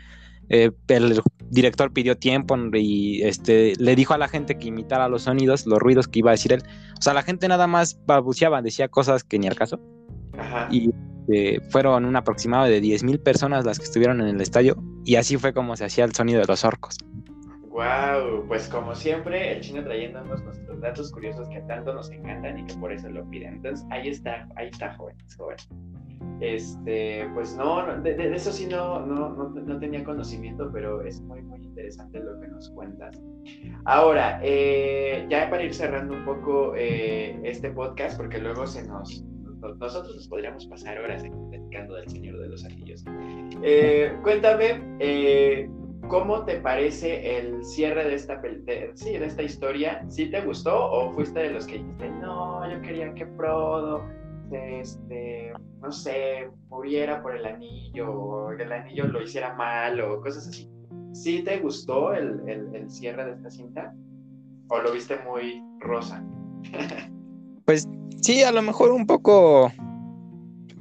Eh, 0.51 0.71
el 0.89 1.23
director 1.49 1.91
pidió 1.91 2.19
tiempo 2.19 2.55
y 2.75 3.23
este, 3.23 3.73
le 3.79 3.97
dijo 3.97 4.13
a 4.13 4.19
la 4.19 4.29
gente 4.29 4.59
que 4.59 4.69
imitara 4.69 5.09
los 5.09 5.23
sonidos, 5.23 5.65
los 5.67 5.79
ruidos 5.79 6.07
que 6.07 6.19
iba 6.19 6.33
a 6.33 6.33
decir 6.33 6.53
él. 6.53 6.63
O 6.99 7.01
sea, 7.01 7.15
la 7.15 7.23
gente 7.23 7.49
nada 7.49 7.67
más 7.67 7.99
balbuceaba, 8.05 8.61
decía 8.61 8.89
cosas 8.89 9.25
que 9.25 9.39
ni 9.39 9.47
al 9.47 9.55
caso. 9.55 9.81
Y 10.71 10.91
fueron 11.71 12.05
un 12.05 12.17
aproximado 12.17 12.65
de 12.65 12.81
10.000 12.81 13.23
personas 13.23 13.65
las 13.65 13.79
que 13.79 13.85
estuvieron 13.85 14.21
en 14.21 14.29
el 14.29 14.41
estadio 14.41 14.77
y 15.05 15.17
así 15.17 15.37
fue 15.37 15.53
como 15.53 15.77
se 15.77 15.85
hacía 15.85 16.05
el 16.05 16.15
sonido 16.15 16.41
de 16.41 16.47
los 16.47 16.65
orcos. 16.65 16.97
Wow, 17.71 18.47
pues 18.49 18.69
como 18.69 18.95
siempre, 18.95 19.53
el 19.53 19.61
chino 19.61 19.83
trayéndonos 19.85 20.43
nuestros 20.43 20.81
datos 20.81 21.13
curiosos 21.13 21.49
que 21.49 21.61
tanto 21.63 21.95
nos 21.95 22.11
encantan 22.11 22.59
y 22.59 22.67
que 22.67 22.75
por 22.75 22.93
eso 22.93 23.09
lo 23.09 23.25
piden. 23.31 23.55
Entonces, 23.55 23.87
ahí 23.91 24.09
está, 24.09 24.49
ahí 24.57 24.69
está, 24.69 24.95
jóvenes, 24.95 25.37
jóvenes. 25.37 25.69
Este, 26.41 27.29
pues 27.33 27.57
no, 27.57 27.87
de, 28.03 28.35
eso 28.35 28.51
sí 28.51 28.67
no, 28.67 29.07
no, 29.07 29.31
no, 29.31 29.79
tenía 29.79 30.03
conocimiento, 30.03 30.71
pero 30.73 31.03
es 31.03 31.21
muy, 31.23 31.43
muy 31.43 31.61
interesante 31.61 32.19
lo 32.19 32.41
que 32.41 32.49
nos 32.49 32.71
cuentas. 32.71 33.21
Ahora, 33.85 34.41
eh, 34.43 35.27
ya 35.31 35.49
para 35.49 35.63
ir 35.63 35.73
cerrando 35.73 36.15
un 36.15 36.25
poco 36.25 36.75
eh, 36.77 37.39
este 37.45 37.71
podcast, 37.71 38.17
porque 38.17 38.39
luego 38.39 38.67
se 38.67 38.87
nos, 38.87 39.25
nosotros 39.61 40.15
nos 40.17 40.29
podríamos 40.29 40.67
pasar 40.67 40.99
horas 40.99 41.23
platicando 41.51 41.95
del 41.95 42.09
Señor 42.09 42.39
de 42.39 42.49
los 42.49 42.65
Anillos. 42.65 43.05
Eh, 43.63 44.17
cuéntame, 44.23 44.81
¿Cómo 46.11 46.45
te 46.45 46.57
parece 46.61 47.39
el 47.39 47.65
cierre 47.65 48.03
de 48.03 48.15
esta, 48.15 48.43
sí, 48.95 49.17
de 49.17 49.25
esta 49.25 49.43
historia? 49.45 50.05
¿Sí 50.09 50.29
te 50.29 50.41
gustó 50.41 50.91
o 50.91 51.13
fuiste 51.13 51.39
de 51.39 51.51
los 51.51 51.67
que 51.67 51.75
dijiste, 51.75 52.11
no, 52.11 52.69
yo 52.69 52.83
quería 52.83 53.15
que 53.15 53.27
Prodo, 53.27 54.05
este, 54.51 55.53
no 55.81 55.93
sé, 55.93 56.51
muriera 56.69 57.23
por 57.23 57.37
el 57.37 57.47
anillo 57.47 58.11
o 58.11 58.51
el 58.51 58.73
anillo 58.73 59.07
lo 59.07 59.23
hiciera 59.23 59.55
mal 59.55 60.01
o 60.01 60.21
cosas 60.21 60.49
así? 60.49 60.69
¿Sí 61.13 61.45
te 61.45 61.59
gustó 61.59 62.13
el, 62.13 62.41
el 62.49 62.91
cierre 62.91 63.27
de 63.27 63.33
esta 63.35 63.51
cinta? 63.51 63.95
¿O 64.69 64.81
lo 64.81 64.91
viste 64.93 65.17
muy 65.25 65.63
rosa? 65.79 66.25
pues 67.71 67.87
sí, 68.21 68.43
a 68.43 68.51
lo 68.51 68.63
mejor 68.63 68.91
un 68.91 69.07
poco 69.07 69.71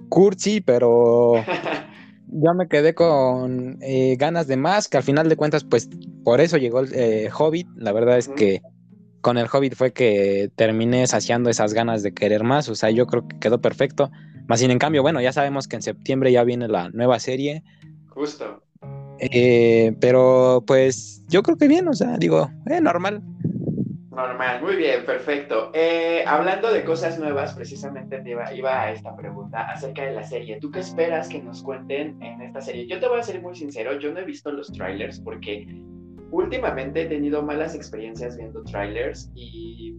cursi, 0.10 0.60
pero 0.60 1.36
yo 2.28 2.54
me 2.56 2.67
quedé 2.67 2.95
con 2.95 3.78
eh, 3.84 4.15
ganas 4.17 4.47
de 4.47 4.58
más, 4.58 4.88
que 4.88 4.97
al 4.97 5.04
final 5.04 5.30
de 5.30 5.36
cuentas, 5.36 5.63
pues 5.63 5.88
por 6.23 6.41
eso 6.41 6.58
llegó 6.58 6.80
el 6.80 6.89
eh, 6.95 7.30
Hobbit. 7.32 7.67
La 7.75 7.91
verdad 7.91 8.17
es 8.17 8.28
que 8.28 8.63
con 9.21 9.38
el 9.38 9.45
Hobbit 9.54 9.75
fue 9.75 9.93
que 9.93 10.49
terminé 10.56 11.06
saciando 11.06 11.52
esas 11.52 11.75
ganas 11.75 12.02
de 12.02 12.12
querer 12.12 12.43
más. 12.43 12.67
O 12.69 12.73
sea, 12.73 12.89
yo 12.89 13.06
creo 13.06 13.28
que 13.28 13.38
quedó 13.38 13.62
perfecto. 13.62 14.10
Más 14.47 14.60
sin 14.60 14.71
en 14.71 14.80
cambio, 14.80 15.04
bueno, 15.04 15.21
ya 15.21 15.32
sabemos 15.32 15.67
que 15.67 15.75
en 15.75 15.84
septiembre 15.84 16.32
ya 16.32 16.43
viene 16.43 16.67
la 16.67 16.89
nueva 16.89 17.19
serie. 17.19 17.62
Justo. 18.08 18.63
Eh, 19.19 19.95
pero 19.99 20.63
pues 20.65 21.23
yo 21.28 21.43
creo 21.43 21.56
que 21.56 21.67
bien, 21.67 21.88
o 21.88 21.93
sea, 21.93 22.17
digo, 22.17 22.49
normal. 22.82 23.21
Normal, 24.19 24.62
muy 24.62 24.75
bien, 24.75 25.05
perfecto. 25.05 25.71
Eh, 25.73 26.25
hablando 26.27 26.73
de 26.73 26.84
cosas 26.84 27.17
nuevas, 27.17 27.53
precisamente 27.53 28.21
iba, 28.25 28.53
iba, 28.53 28.82
a 28.82 28.91
esta 28.91 29.15
pregunta 29.15 29.62
acerca 29.71 30.03
de 30.03 30.12
la 30.12 30.23
serie. 30.23 30.60
¿Tú 30.60 30.69
qué 30.71 30.79
esperas 30.79 31.29
que 31.29 31.41
nos 31.41 31.63
cuenten 31.63 32.21
en 32.21 32.41
esta 32.41 32.60
serie? 32.60 32.86
Yo 32.86 32.99
te 32.99 33.08
voy 33.08 33.19
a 33.19 33.23
ser 33.23 33.41
muy 33.41 33.55
sincero, 33.55 33.97
yo 33.97 34.12
no 34.12 34.19
he 34.19 34.25
visto 34.25 34.51
los 34.51 34.73
trailers 34.73 35.21
porque 35.21 35.65
últimamente 36.32 37.03
he 37.03 37.05
tenido 37.05 37.41
malas 37.43 37.75
experiencias 37.75 38.36
viendo 38.36 38.62
trailers 38.63 39.32
y 39.36 39.95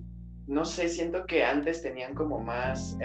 no 0.47 0.67
sé, 0.67 0.91
siento 0.91 1.25
que 1.25 1.43
antes 1.43 1.81
tenían 1.81 2.15
como 2.15 2.41
más 2.41 2.99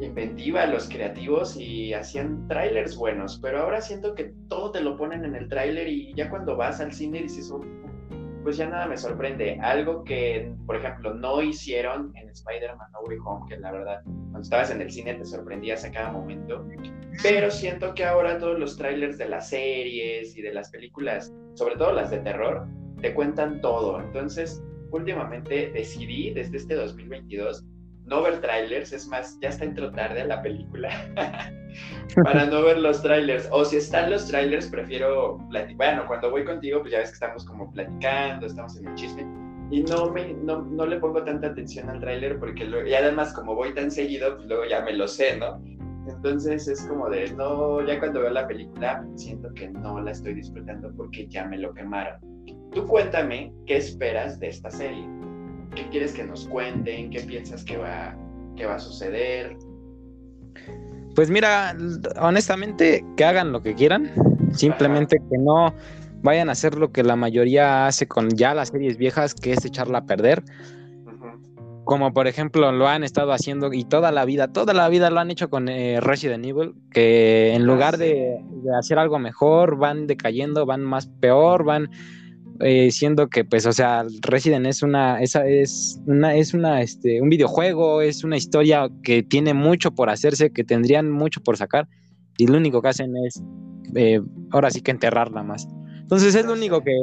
inventiva 0.00 0.64
los 0.64 0.88
creativos 0.88 1.54
y 1.54 1.92
hacían 1.92 2.48
trailers 2.48 2.96
buenos, 2.96 3.38
pero 3.42 3.60
ahora 3.60 3.82
siento 3.82 4.14
que 4.14 4.32
todo 4.48 4.70
te 4.70 4.80
lo 4.80 4.96
ponen 4.96 5.26
en 5.26 5.34
el 5.34 5.48
tráiler 5.48 5.86
y 5.86 6.14
ya 6.14 6.30
cuando 6.30 6.56
vas 6.56 6.80
al 6.80 6.94
cine 6.94 7.20
dices, 7.20 7.50
oh, 7.50 7.60
pues 8.46 8.58
ya 8.58 8.68
nada 8.68 8.86
me 8.86 8.96
sorprende. 8.96 9.58
Algo 9.60 10.04
que, 10.04 10.54
por 10.66 10.76
ejemplo, 10.76 11.12
no 11.12 11.42
hicieron 11.42 12.12
en 12.14 12.28
Spider-Man 12.28 12.92
No 12.92 13.00
Way 13.00 13.18
Home, 13.24 13.44
que 13.48 13.58
la 13.58 13.72
verdad, 13.72 14.02
cuando 14.04 14.42
estabas 14.42 14.70
en 14.70 14.80
el 14.80 14.88
cine 14.88 15.14
te 15.14 15.24
sorprendías 15.24 15.84
a 15.84 15.90
cada 15.90 16.12
momento, 16.12 16.64
pero 17.24 17.50
siento 17.50 17.92
que 17.92 18.04
ahora 18.04 18.38
todos 18.38 18.56
los 18.56 18.76
trailers 18.76 19.18
de 19.18 19.28
las 19.28 19.48
series 19.48 20.36
y 20.36 20.42
de 20.42 20.54
las 20.54 20.70
películas, 20.70 21.34
sobre 21.54 21.74
todo 21.74 21.90
las 21.90 22.12
de 22.12 22.18
terror, 22.18 22.68
te 23.02 23.12
cuentan 23.14 23.60
todo. 23.60 24.00
Entonces, 24.00 24.62
últimamente 24.92 25.72
decidí 25.72 26.30
desde 26.30 26.58
este 26.58 26.76
2022 26.76 27.66
no 28.06 28.22
ver 28.22 28.40
trailers, 28.40 28.92
es 28.92 29.06
más, 29.08 29.38
ya 29.40 29.48
está 29.48 29.64
entró 29.64 29.90
tarde 29.90 30.22
a 30.22 30.26
la 30.26 30.42
película 30.42 30.90
para 32.24 32.46
no 32.46 32.62
ver 32.62 32.78
los 32.78 33.02
trailers. 33.02 33.48
O 33.50 33.64
si 33.64 33.76
están 33.76 34.10
los 34.10 34.26
trailers, 34.28 34.68
prefiero 34.68 35.38
Bueno, 35.76 36.04
cuando 36.06 36.30
voy 36.30 36.44
contigo, 36.44 36.80
pues 36.80 36.92
ya 36.92 36.98
ves 36.98 37.10
que 37.10 37.14
estamos 37.14 37.44
como 37.44 37.70
platicando, 37.72 38.46
estamos 38.46 38.76
en 38.76 38.88
el 38.88 38.94
chisme. 38.94 39.26
Y 39.70 39.82
no, 39.82 40.10
me, 40.10 40.32
no, 40.34 40.62
no 40.62 40.86
le 40.86 40.98
pongo 41.00 41.24
tanta 41.24 41.48
atención 41.48 41.90
al 41.90 41.98
trailer 41.98 42.38
porque 42.38 42.64
y 42.64 42.94
además 42.94 43.32
como 43.32 43.56
voy 43.56 43.74
tan 43.74 43.90
seguido, 43.90 44.36
pues 44.36 44.46
luego 44.46 44.64
ya 44.64 44.82
me 44.82 44.92
lo 44.92 45.08
sé, 45.08 45.36
¿no? 45.36 45.60
Entonces 46.06 46.68
es 46.68 46.82
como 46.82 47.10
de, 47.10 47.32
no, 47.32 47.84
ya 47.84 47.98
cuando 47.98 48.20
veo 48.20 48.30
la 48.30 48.46
película 48.46 49.04
siento 49.16 49.52
que 49.54 49.68
no 49.68 50.00
la 50.00 50.12
estoy 50.12 50.34
disfrutando 50.34 50.92
porque 50.96 51.26
ya 51.26 51.44
me 51.46 51.58
lo 51.58 51.74
quemaron. 51.74 52.20
Tú 52.72 52.86
cuéntame 52.86 53.52
qué 53.66 53.78
esperas 53.78 54.38
de 54.38 54.48
esta 54.48 54.70
serie. 54.70 55.08
¿Qué 55.76 55.86
quieres 55.90 56.14
que 56.14 56.24
nos 56.24 56.48
cuenten? 56.48 57.10
¿Qué 57.10 57.20
piensas 57.20 57.62
que 57.62 57.76
va, 57.76 58.16
que 58.56 58.64
va 58.64 58.76
a 58.76 58.80
suceder? 58.80 59.56
Pues 61.14 61.30
mira, 61.30 61.76
honestamente, 62.20 63.04
que 63.16 63.24
hagan 63.24 63.52
lo 63.52 63.62
que 63.62 63.74
quieran. 63.74 64.10
Simplemente 64.52 65.18
que 65.18 65.38
no 65.38 65.74
vayan 66.22 66.48
a 66.48 66.52
hacer 66.52 66.76
lo 66.76 66.92
que 66.92 67.02
la 67.02 67.14
mayoría 67.14 67.86
hace 67.86 68.08
con 68.08 68.30
ya 68.30 68.54
las 68.54 68.68
series 68.68 68.96
viejas, 68.96 69.34
que 69.34 69.52
es 69.52 69.64
echarla 69.64 69.98
a 69.98 70.06
perder. 70.06 70.42
Como 71.84 72.12
por 72.12 72.26
ejemplo 72.26 72.72
lo 72.72 72.88
han 72.88 73.04
estado 73.04 73.30
haciendo 73.32 73.72
y 73.72 73.84
toda 73.84 74.10
la 74.10 74.24
vida, 74.24 74.52
toda 74.52 74.74
la 74.74 74.88
vida 74.88 75.08
lo 75.10 75.20
han 75.20 75.30
hecho 75.30 75.50
con 75.50 75.68
eh, 75.68 76.00
Resident 76.00 76.44
Evil, 76.44 76.74
que 76.90 77.54
en 77.54 77.62
ah, 77.62 77.64
lugar 77.64 77.96
de, 77.96 78.40
de 78.42 78.76
hacer 78.76 78.98
algo 78.98 79.20
mejor, 79.20 79.76
van 79.76 80.08
decayendo, 80.08 80.66
van 80.66 80.82
más 80.82 81.06
peor, 81.06 81.64
van 81.64 81.90
eh, 82.60 82.90
siendo 82.90 83.28
que 83.28 83.44
pues 83.44 83.66
o 83.66 83.72
sea 83.72 84.04
Resident 84.22 84.66
es 84.66 84.82
una 84.82 85.20
esa 85.20 85.46
es 85.46 86.00
una 86.06 86.34
es 86.34 86.54
una 86.54 86.82
este 86.82 87.20
un 87.20 87.28
videojuego 87.28 88.02
es 88.02 88.24
una 88.24 88.36
historia 88.36 88.88
que 89.02 89.22
tiene 89.22 89.54
mucho 89.54 89.92
por 89.92 90.10
hacerse 90.10 90.50
que 90.50 90.64
tendrían 90.64 91.10
mucho 91.10 91.40
por 91.42 91.56
sacar 91.56 91.88
y 92.38 92.46
lo 92.46 92.56
único 92.56 92.82
que 92.82 92.88
hacen 92.88 93.14
es 93.16 93.42
eh, 93.94 94.20
ahora 94.50 94.70
sí 94.70 94.82
que 94.82 94.90
enterrarla 94.90 95.42
más. 95.42 95.68
Entonces 96.00 96.34
es 96.34 96.44
lo 96.44 96.52
único 96.52 96.82
que, 96.82 96.94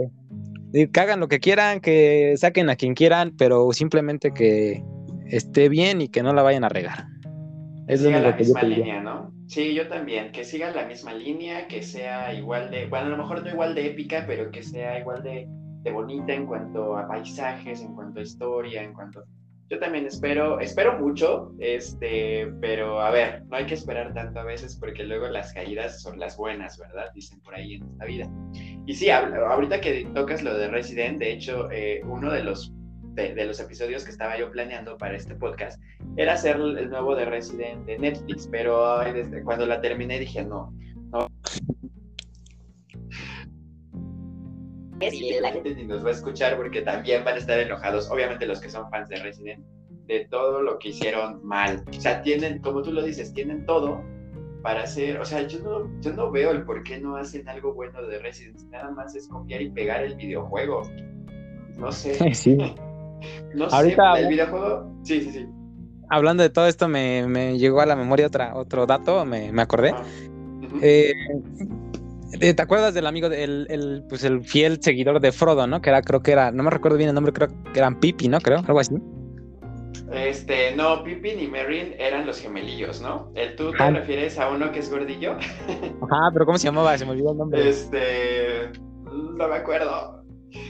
eh, 0.73 0.89
que 0.89 0.99
hagan 0.99 1.19
lo 1.19 1.27
que 1.27 1.39
quieran 1.39 1.79
que 1.79 2.33
saquen 2.37 2.69
a 2.69 2.75
quien 2.75 2.93
quieran 2.93 3.33
pero 3.37 3.71
simplemente 3.73 4.31
que 4.33 4.83
esté 5.27 5.69
bien 5.69 6.01
y 6.01 6.09
que 6.09 6.23
no 6.23 6.33
la 6.33 6.43
vayan 6.43 6.63
a 6.63 6.69
regar. 6.69 7.07
Es 7.87 8.01
lo 8.01 8.09
único 8.09 8.35
que 8.35 8.43
yo 8.45 8.53
línea, 8.61 9.01
¿no? 9.01 9.33
Sí, 9.47 9.73
yo 9.73 9.87
también, 9.87 10.31
que 10.31 10.43
siga 10.43 10.71
la 10.71 10.85
misma 10.85 11.13
línea, 11.13 11.67
que 11.67 11.81
sea 11.81 12.33
igual 12.33 12.71
de, 12.71 12.87
bueno, 12.87 13.07
a 13.07 13.09
lo 13.09 13.17
mejor 13.17 13.43
no 13.43 13.49
igual 13.49 13.75
de 13.75 13.87
épica, 13.87 14.23
pero 14.25 14.49
que 14.51 14.63
sea 14.63 14.99
igual 14.99 15.21
de, 15.23 15.47
bonita 15.91 16.33
en 16.33 16.45
cuanto 16.45 16.97
a 16.97 17.07
paisajes, 17.07 17.81
en 17.81 17.93
cuanto 17.93 18.19
a 18.19 18.23
historia, 18.23 18.81
en 18.81 18.93
cuanto... 18.93 19.23
Yo 19.69 19.79
también 19.79 20.05
espero, 20.05 20.59
espero 20.59 20.99
mucho, 20.99 21.51
este, 21.59 22.47
pero 22.61 23.01
a 23.01 23.09
ver, 23.11 23.43
no 23.45 23.57
hay 23.57 23.65
que 23.65 23.73
esperar 23.73 24.13
tanto 24.13 24.39
a 24.39 24.43
veces 24.43 24.77
porque 24.77 25.03
luego 25.03 25.27
las 25.27 25.51
caídas 25.53 26.01
son 26.01 26.19
las 26.19 26.37
buenas, 26.37 26.77
¿verdad? 26.77 27.11
Dicen 27.13 27.39
por 27.41 27.55
ahí 27.55 27.75
en 27.75 27.83
esta 27.83 28.05
vida. 28.05 28.29
Y 28.85 28.93
sí, 28.93 29.09
ahorita 29.09 29.81
que 29.81 30.07
tocas 30.13 30.43
lo 30.43 30.55
de 30.57 30.67
Resident, 30.67 31.19
de 31.19 31.31
hecho, 31.31 31.71
eh, 31.71 32.01
uno 32.05 32.31
de 32.31 32.43
los 32.43 32.73
de, 33.13 33.45
los 33.45 33.59
episodios 33.59 34.03
que 34.03 34.11
estaba 34.11 34.37
yo 34.37 34.51
planeando 34.51 34.97
para 34.97 35.15
este 35.15 35.35
podcast 35.35 35.81
era 36.17 36.33
hacer 36.33 36.55
el 36.55 36.89
nuevo 36.89 37.15
de 37.15 37.25
Resident 37.25 37.85
de 37.85 37.97
Netflix, 37.99 38.47
pero 38.47 38.99
desde 38.99 39.43
cuando 39.43 39.65
la 39.65 39.81
terminé 39.81 40.19
dije, 40.19 40.43
no, 40.43 40.73
no. 41.11 41.27
la 45.41 45.51
gente 45.51 45.75
ni 45.75 45.85
nos 45.85 46.03
va 46.03 46.09
a 46.09 46.13
escuchar 46.13 46.55
porque 46.55 46.81
también 46.81 47.23
van 47.23 47.35
a 47.35 47.37
estar 47.37 47.59
enojados, 47.59 48.09
obviamente 48.09 48.45
los 48.45 48.59
que 48.59 48.69
son 48.69 48.89
fans 48.89 49.09
de 49.09 49.17
Resident, 49.17 49.63
de 50.07 50.25
todo 50.29 50.61
lo 50.61 50.79
que 50.79 50.89
hicieron 50.89 51.45
mal. 51.45 51.83
O 51.89 51.99
sea, 51.99 52.21
tienen, 52.21 52.59
como 52.59 52.81
tú 52.81 52.91
lo 52.91 53.03
dices, 53.03 53.33
tienen 53.33 53.65
todo 53.65 54.01
para 54.61 54.83
hacer, 54.83 55.19
o 55.19 55.25
sea, 55.25 55.45
yo 55.45 55.59
no, 55.59 56.01
yo 56.01 56.13
no 56.13 56.31
veo 56.31 56.51
el 56.51 56.63
por 56.63 56.83
qué 56.83 56.97
no 56.97 57.17
hacen 57.17 57.47
algo 57.49 57.73
bueno 57.73 58.01
de 58.01 58.19
Resident, 58.19 58.61
nada 58.69 58.91
más 58.91 59.13
es 59.13 59.27
copiar 59.27 59.61
y 59.61 59.69
pegar 59.69 60.03
el 60.03 60.15
videojuego. 60.15 60.83
No 61.77 61.91
sé. 61.91 62.17
Sí. 62.33 62.57
No 63.55 63.65
Ahorita, 63.65 64.15
sé, 64.15 64.21
el 64.21 64.27
videojuego. 64.29 64.99
Sí, 65.03 65.21
sí, 65.21 65.31
sí. 65.31 65.47
Hablando 66.09 66.43
de 66.43 66.49
todo 66.49 66.67
esto, 66.67 66.87
me, 66.87 67.57
llegó 67.57 67.81
a 67.81 67.85
la 67.85 67.95
memoria 67.95 68.27
otra, 68.27 68.55
otro 68.55 68.85
dato, 68.85 69.25
me, 69.25 69.49
acordé. 69.61 69.91
Ah, 69.95 70.03
eh, 70.81 71.13
¿Te 72.39 72.61
acuerdas 72.61 72.93
del 72.93 73.07
amigo, 73.07 73.27
el, 73.27 74.03
pues 74.09 74.23
el 74.23 74.43
fiel 74.43 74.81
seguidor 74.81 75.19
de 75.19 75.31
Frodo, 75.31 75.67
¿no? 75.67 75.81
Que 75.81 75.89
era, 75.89 76.01
creo 76.01 76.21
que 76.21 76.31
era, 76.31 76.51
no 76.51 76.63
me 76.63 76.71
recuerdo 76.71 76.97
bien 76.97 77.09
el 77.09 77.15
nombre, 77.15 77.31
creo 77.31 77.47
que 77.71 77.79
eran 77.79 77.99
Pipi, 77.99 78.27
¿no? 78.27 78.39
Creo, 78.41 78.59
algo 78.59 78.79
así. 78.79 78.95
Este, 80.11 80.75
no, 80.75 81.03
Pippin 81.03 81.39
y 81.39 81.47
Merrin 81.47 81.95
eran 81.97 82.25
los 82.25 82.39
gemelillos, 82.39 83.01
¿no? 83.01 83.31
¿El 83.35 83.55
tú 83.55 83.71
te 83.71 83.81
ah. 83.81 83.91
refieres 83.91 84.37
a 84.37 84.49
uno 84.49 84.71
que 84.71 84.79
es 84.79 84.91
gordillo? 84.91 85.33
Ajá, 86.01 86.29
pero 86.33 86.45
¿cómo 86.45 86.57
se 86.57 86.65
llamaba? 86.65 86.97
Se 86.97 87.05
me 87.05 87.11
olvidó 87.11 87.31
el 87.31 87.37
nombre. 87.37 87.69
Este, 87.69 88.71
no 89.11 89.47
me 89.47 89.55
acuerdo. 89.55 90.23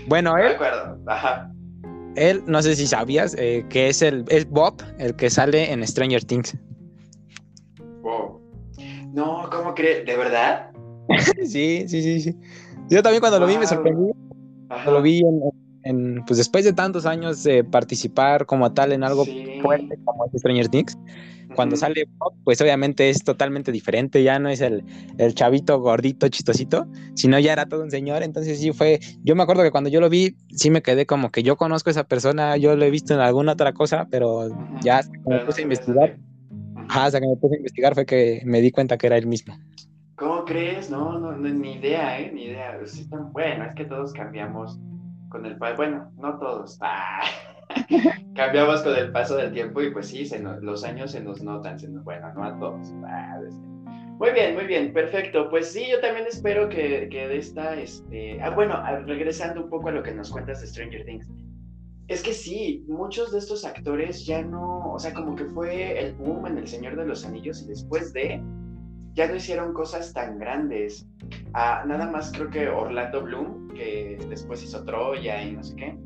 Bueno, 0.08 0.32
no 0.32 0.38
él. 0.38 0.50
me 0.50 0.52
acuerdo, 0.52 0.98
ajá 1.08 1.53
él, 2.16 2.44
no 2.48 2.62
sé 2.62 2.76
si 2.76 2.88
sabías, 2.88 3.36
eh, 3.38 3.66
que 3.70 3.90
es 3.90 4.02
el 4.02 4.26
es 4.30 4.50
Bob, 4.50 4.76
el 4.98 5.16
que 5.16 5.30
sale 5.30 5.72
en 5.72 5.86
Stranger 5.88 6.24
Things. 6.24 6.56
Wow. 8.02 8.42
No, 9.14 9.50
¿cómo 9.52 9.74
crees? 9.74 10.06
¿De 10.06 10.18
verdad? 10.18 10.72
sí, 11.46 11.86
sí, 11.88 12.02
sí, 12.02 12.22
sí. 12.22 12.36
Yo 12.90 13.02
también 13.02 13.22
cuando 13.22 13.40
lo 13.40 13.48
vi 13.48 13.58
me 13.58 13.68
sorprendí. 13.68 14.12
Cuando 14.68 14.92
lo 14.92 15.02
vi 15.02 15.22
en, 15.84 16.24
pues 16.26 16.38
después 16.38 16.66
de 16.66 16.74
tantos 16.74 17.06
años 17.06 17.44
de 17.44 17.64
participar 17.64 18.46
como 18.46 18.72
tal 18.74 18.92
en 18.92 19.04
algo 19.04 19.26
fuerte 19.60 19.98
como 20.04 20.30
Stranger 20.36 20.68
Things, 20.68 20.98
cuando 21.56 21.76
sale 21.76 22.08
Bob, 22.18 22.34
pues 22.44 22.62
obviamente 22.62 23.10
es 23.10 23.24
totalmente 23.24 23.72
diferente, 23.72 24.24
ya 24.24 24.40
no 24.40 24.50
es 24.50 24.62
el, 24.62 24.84
el, 25.18 25.34
chavito 25.34 25.80
gordito, 25.80 26.28
chistosito, 26.30 26.88
sino 27.16 27.40
ya 27.40 27.54
era 27.54 27.66
todo 27.68 27.84
un 27.84 27.92
señor, 27.92 28.24
entonces 28.24 28.60
sí 28.60 28.72
fue, 28.72 29.00
yo 29.24 29.36
me 29.36 29.44
acuerdo 29.44 29.64
que 29.64 29.72
cuando 29.72 29.90
yo 29.90 30.00
lo 30.00 30.10
vi, 30.10 30.36
sí 30.50 30.70
me 30.70 30.82
quedé 30.82 31.06
como 31.06 31.32
que 31.32 31.44
yo 31.44 31.56
conozco 31.56 31.90
a 31.90 31.92
esa 31.92 32.04
persona, 32.06 32.58
yo 32.58 32.76
lo 32.76 32.86
he 32.86 32.92
visto 32.92 33.14
en 33.14 33.20
alguna 33.20 33.54
otra 33.54 33.74
cosa, 33.74 34.08
pero 34.10 34.50
ya 34.82 35.00
hasta 35.00 35.12
que 35.12 35.30
me 35.30 35.40
puse 35.40 35.62
a 35.62 35.64
investigar, 35.64 36.18
hasta 36.90 37.20
que 37.20 37.28
me 37.28 37.36
puse 37.38 37.56
a 37.56 37.58
investigar 37.58 37.94
fue 37.94 38.06
que 38.06 38.42
me 38.46 38.62
di 38.62 38.72
cuenta 38.72 38.98
que 38.98 39.08
era 39.08 39.18
el 39.18 39.28
mismo. 39.28 39.58
¿Cómo 40.16 40.46
crees? 40.46 40.90
No, 40.90 41.20
no, 41.20 41.36
ni 41.36 41.74
idea, 41.74 42.20
¿eh? 42.20 42.32
Ni 42.34 42.46
idea. 42.46 42.80
bueno, 43.32 43.66
es 43.66 43.76
que 43.76 43.86
todos 43.86 44.14
cambiamos 44.14 44.80
con 45.34 45.46
el... 45.46 45.58
Bueno, 45.58 46.12
no 46.18 46.38
todos. 46.38 46.78
Ah. 46.80 47.24
cambiamos 48.36 48.82
con 48.82 48.96
el 48.96 49.12
paso 49.12 49.36
del 49.36 49.52
tiempo 49.52 49.82
y 49.82 49.92
pues 49.92 50.08
sí, 50.08 50.30
los 50.62 50.84
años 50.84 51.12
se 51.12 51.22
nos 51.22 51.42
notan, 51.42 51.80
se 51.80 51.90
nos, 51.90 52.04
bueno, 52.04 52.32
no 52.34 52.44
a 52.44 52.58
todos. 52.60 52.94
Ah, 53.06 53.40
muy 54.20 54.32
bien, 54.32 54.54
muy 54.54 54.66
bien, 54.66 54.94
perfecto. 54.94 55.50
Pues 55.50 55.72
sí, 55.72 55.88
yo 55.90 56.00
también 56.00 56.28
espero 56.28 56.70
que, 56.70 57.10
que 57.10 57.28
de 57.28 57.38
esta, 57.38 57.76
este, 57.76 58.40
ah, 58.42 58.52
bueno, 58.52 58.82
regresando 59.06 59.64
un 59.64 59.70
poco 59.70 59.90
a 59.90 59.92
lo 59.92 60.04
que 60.04 60.14
nos 60.14 60.30
cuentas 60.30 60.62
de 60.62 60.68
Stranger 60.68 61.04
Things. 61.04 61.28
Es 62.08 62.22
que 62.22 62.34
sí, 62.34 62.86
muchos 62.88 63.32
de 63.32 63.40
estos 63.40 63.66
actores 63.66 64.26
ya 64.26 64.44
no, 64.44 64.94
o 64.94 65.00
sea, 65.00 65.14
como 65.14 65.36
que 65.36 65.46
fue 65.46 66.00
el 66.00 66.14
boom 66.14 66.46
en 66.46 66.60
El 66.60 66.68
Señor 66.68 66.96
de 66.96 67.06
los 67.06 67.26
Anillos 67.26 67.64
y 67.64 67.68
después 67.68 68.14
de, 68.14 68.42
ya 69.14 69.28
no 69.28 69.36
hicieron 69.36 69.74
cosas 69.74 70.14
tan 70.14 70.40
grandes. 70.40 71.08
Ah, 71.54 71.84
nada 71.86 72.10
más 72.10 72.32
creo 72.32 72.50
que 72.50 72.68
Orlando 72.68 73.22
Bloom, 73.22 73.70
que 73.70 74.18
después 74.30 74.64
hizo 74.64 74.84
Troya 74.84 75.42
y 75.44 75.54
no 75.54 75.64
sé 75.64 75.76
qué 75.76 75.98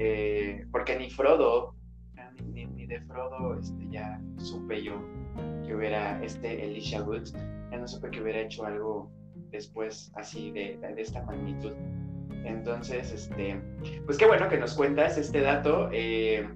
eh, 0.00 0.64
porque 0.70 0.96
ni 0.96 1.10
Frodo, 1.10 1.74
ni, 2.54 2.86
de 2.86 3.00
Frodo 3.00 3.58
este, 3.58 3.88
ya 3.90 4.20
supe 4.36 4.80
yo 4.84 5.02
que 5.66 5.74
hubiera, 5.74 6.22
este 6.22 6.64
Elisha 6.64 7.02
Woods, 7.02 7.32
ya 7.32 7.78
no 7.78 7.88
supe 7.88 8.08
que 8.10 8.22
hubiera 8.22 8.40
hecho 8.40 8.64
algo 8.64 9.10
después 9.50 10.12
así 10.14 10.52
de, 10.52 10.78
esta 10.96 11.24
magnitud. 11.24 11.72
Entonces, 12.44 13.12
este, 13.12 13.60
pues 14.06 14.16
qué 14.16 14.26
bueno 14.26 14.48
que 14.48 14.56
nos 14.56 14.74
cuentas 14.74 15.18
este 15.18 15.40
dato. 15.40 15.88
Eh, 15.92 16.48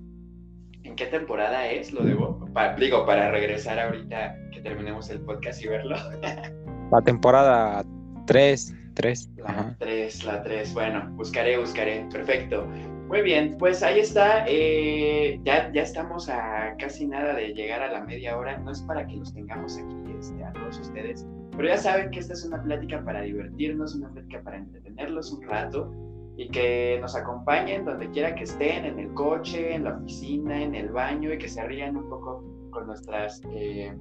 ¿En 0.93 0.97
qué 0.97 1.07
temporada 1.07 1.71
es? 1.71 1.91
Lo 1.91 2.03
debo, 2.03 2.39
para, 2.53 2.77
digo, 2.77 3.07
para 3.07 3.31
regresar 3.31 3.81
ahorita 3.81 4.37
que 4.53 4.61
terminemos 4.61 5.09
el 5.09 5.23
podcast 5.23 5.65
y 5.65 5.69
verlo. 5.69 5.97
La 6.93 7.01
temporada 7.01 7.83
3, 8.27 8.75
3. 8.93 9.31
La 9.39 9.75
3, 9.79 10.25
la 10.25 10.43
3. 10.43 10.75
Bueno, 10.75 11.09
buscaré, 11.13 11.57
buscaré. 11.57 12.07
Perfecto. 12.13 12.67
Muy 13.09 13.23
bien, 13.23 13.57
pues 13.59 13.83
ahí 13.83 14.01
está. 14.01 14.45
Eh, 14.47 15.41
ya, 15.45 15.73
ya 15.73 15.81
estamos 15.81 16.29
a 16.29 16.75
casi 16.79 17.07
nada 17.07 17.33
de 17.37 17.55
llegar 17.55 17.81
a 17.81 17.91
la 17.91 18.03
media 18.03 18.37
hora. 18.37 18.59
No 18.59 18.71
es 18.71 18.83
para 18.83 19.07
que 19.07 19.17
los 19.17 19.33
tengamos 19.33 19.79
aquí 19.79 19.97
este, 20.21 20.45
a 20.45 20.53
todos 20.53 20.79
ustedes, 20.79 21.27
pero 21.57 21.69
ya 21.69 21.79
saben 21.79 22.11
que 22.11 22.19
esta 22.19 22.35
es 22.35 22.45
una 22.45 22.63
plática 22.63 23.03
para 23.03 23.23
divertirnos, 23.23 23.95
una 23.95 24.11
plática 24.11 24.43
para 24.43 24.59
entretenerlos 24.59 25.33
un 25.33 25.43
rato 25.49 25.91
y 26.37 26.49
que 26.49 26.99
nos 27.01 27.15
acompañen 27.15 27.85
donde 27.85 28.11
quiera 28.11 28.35
que 28.35 28.45
estén, 28.45 28.85
en 28.85 28.99
el 28.99 29.13
coche, 29.15 29.75
en 29.75 29.85
la 29.85 29.97
oficina, 29.97 30.63
en 30.63 30.75
el 30.75 30.91
baño 30.91 31.33
y 31.33 31.39
que 31.39 31.49
se 31.49 31.63
rían 31.65 31.97
un 31.97 32.09
poco 32.09 32.45
con 32.71 32.87
nuestras... 32.87 33.43
Eh, 33.53 33.95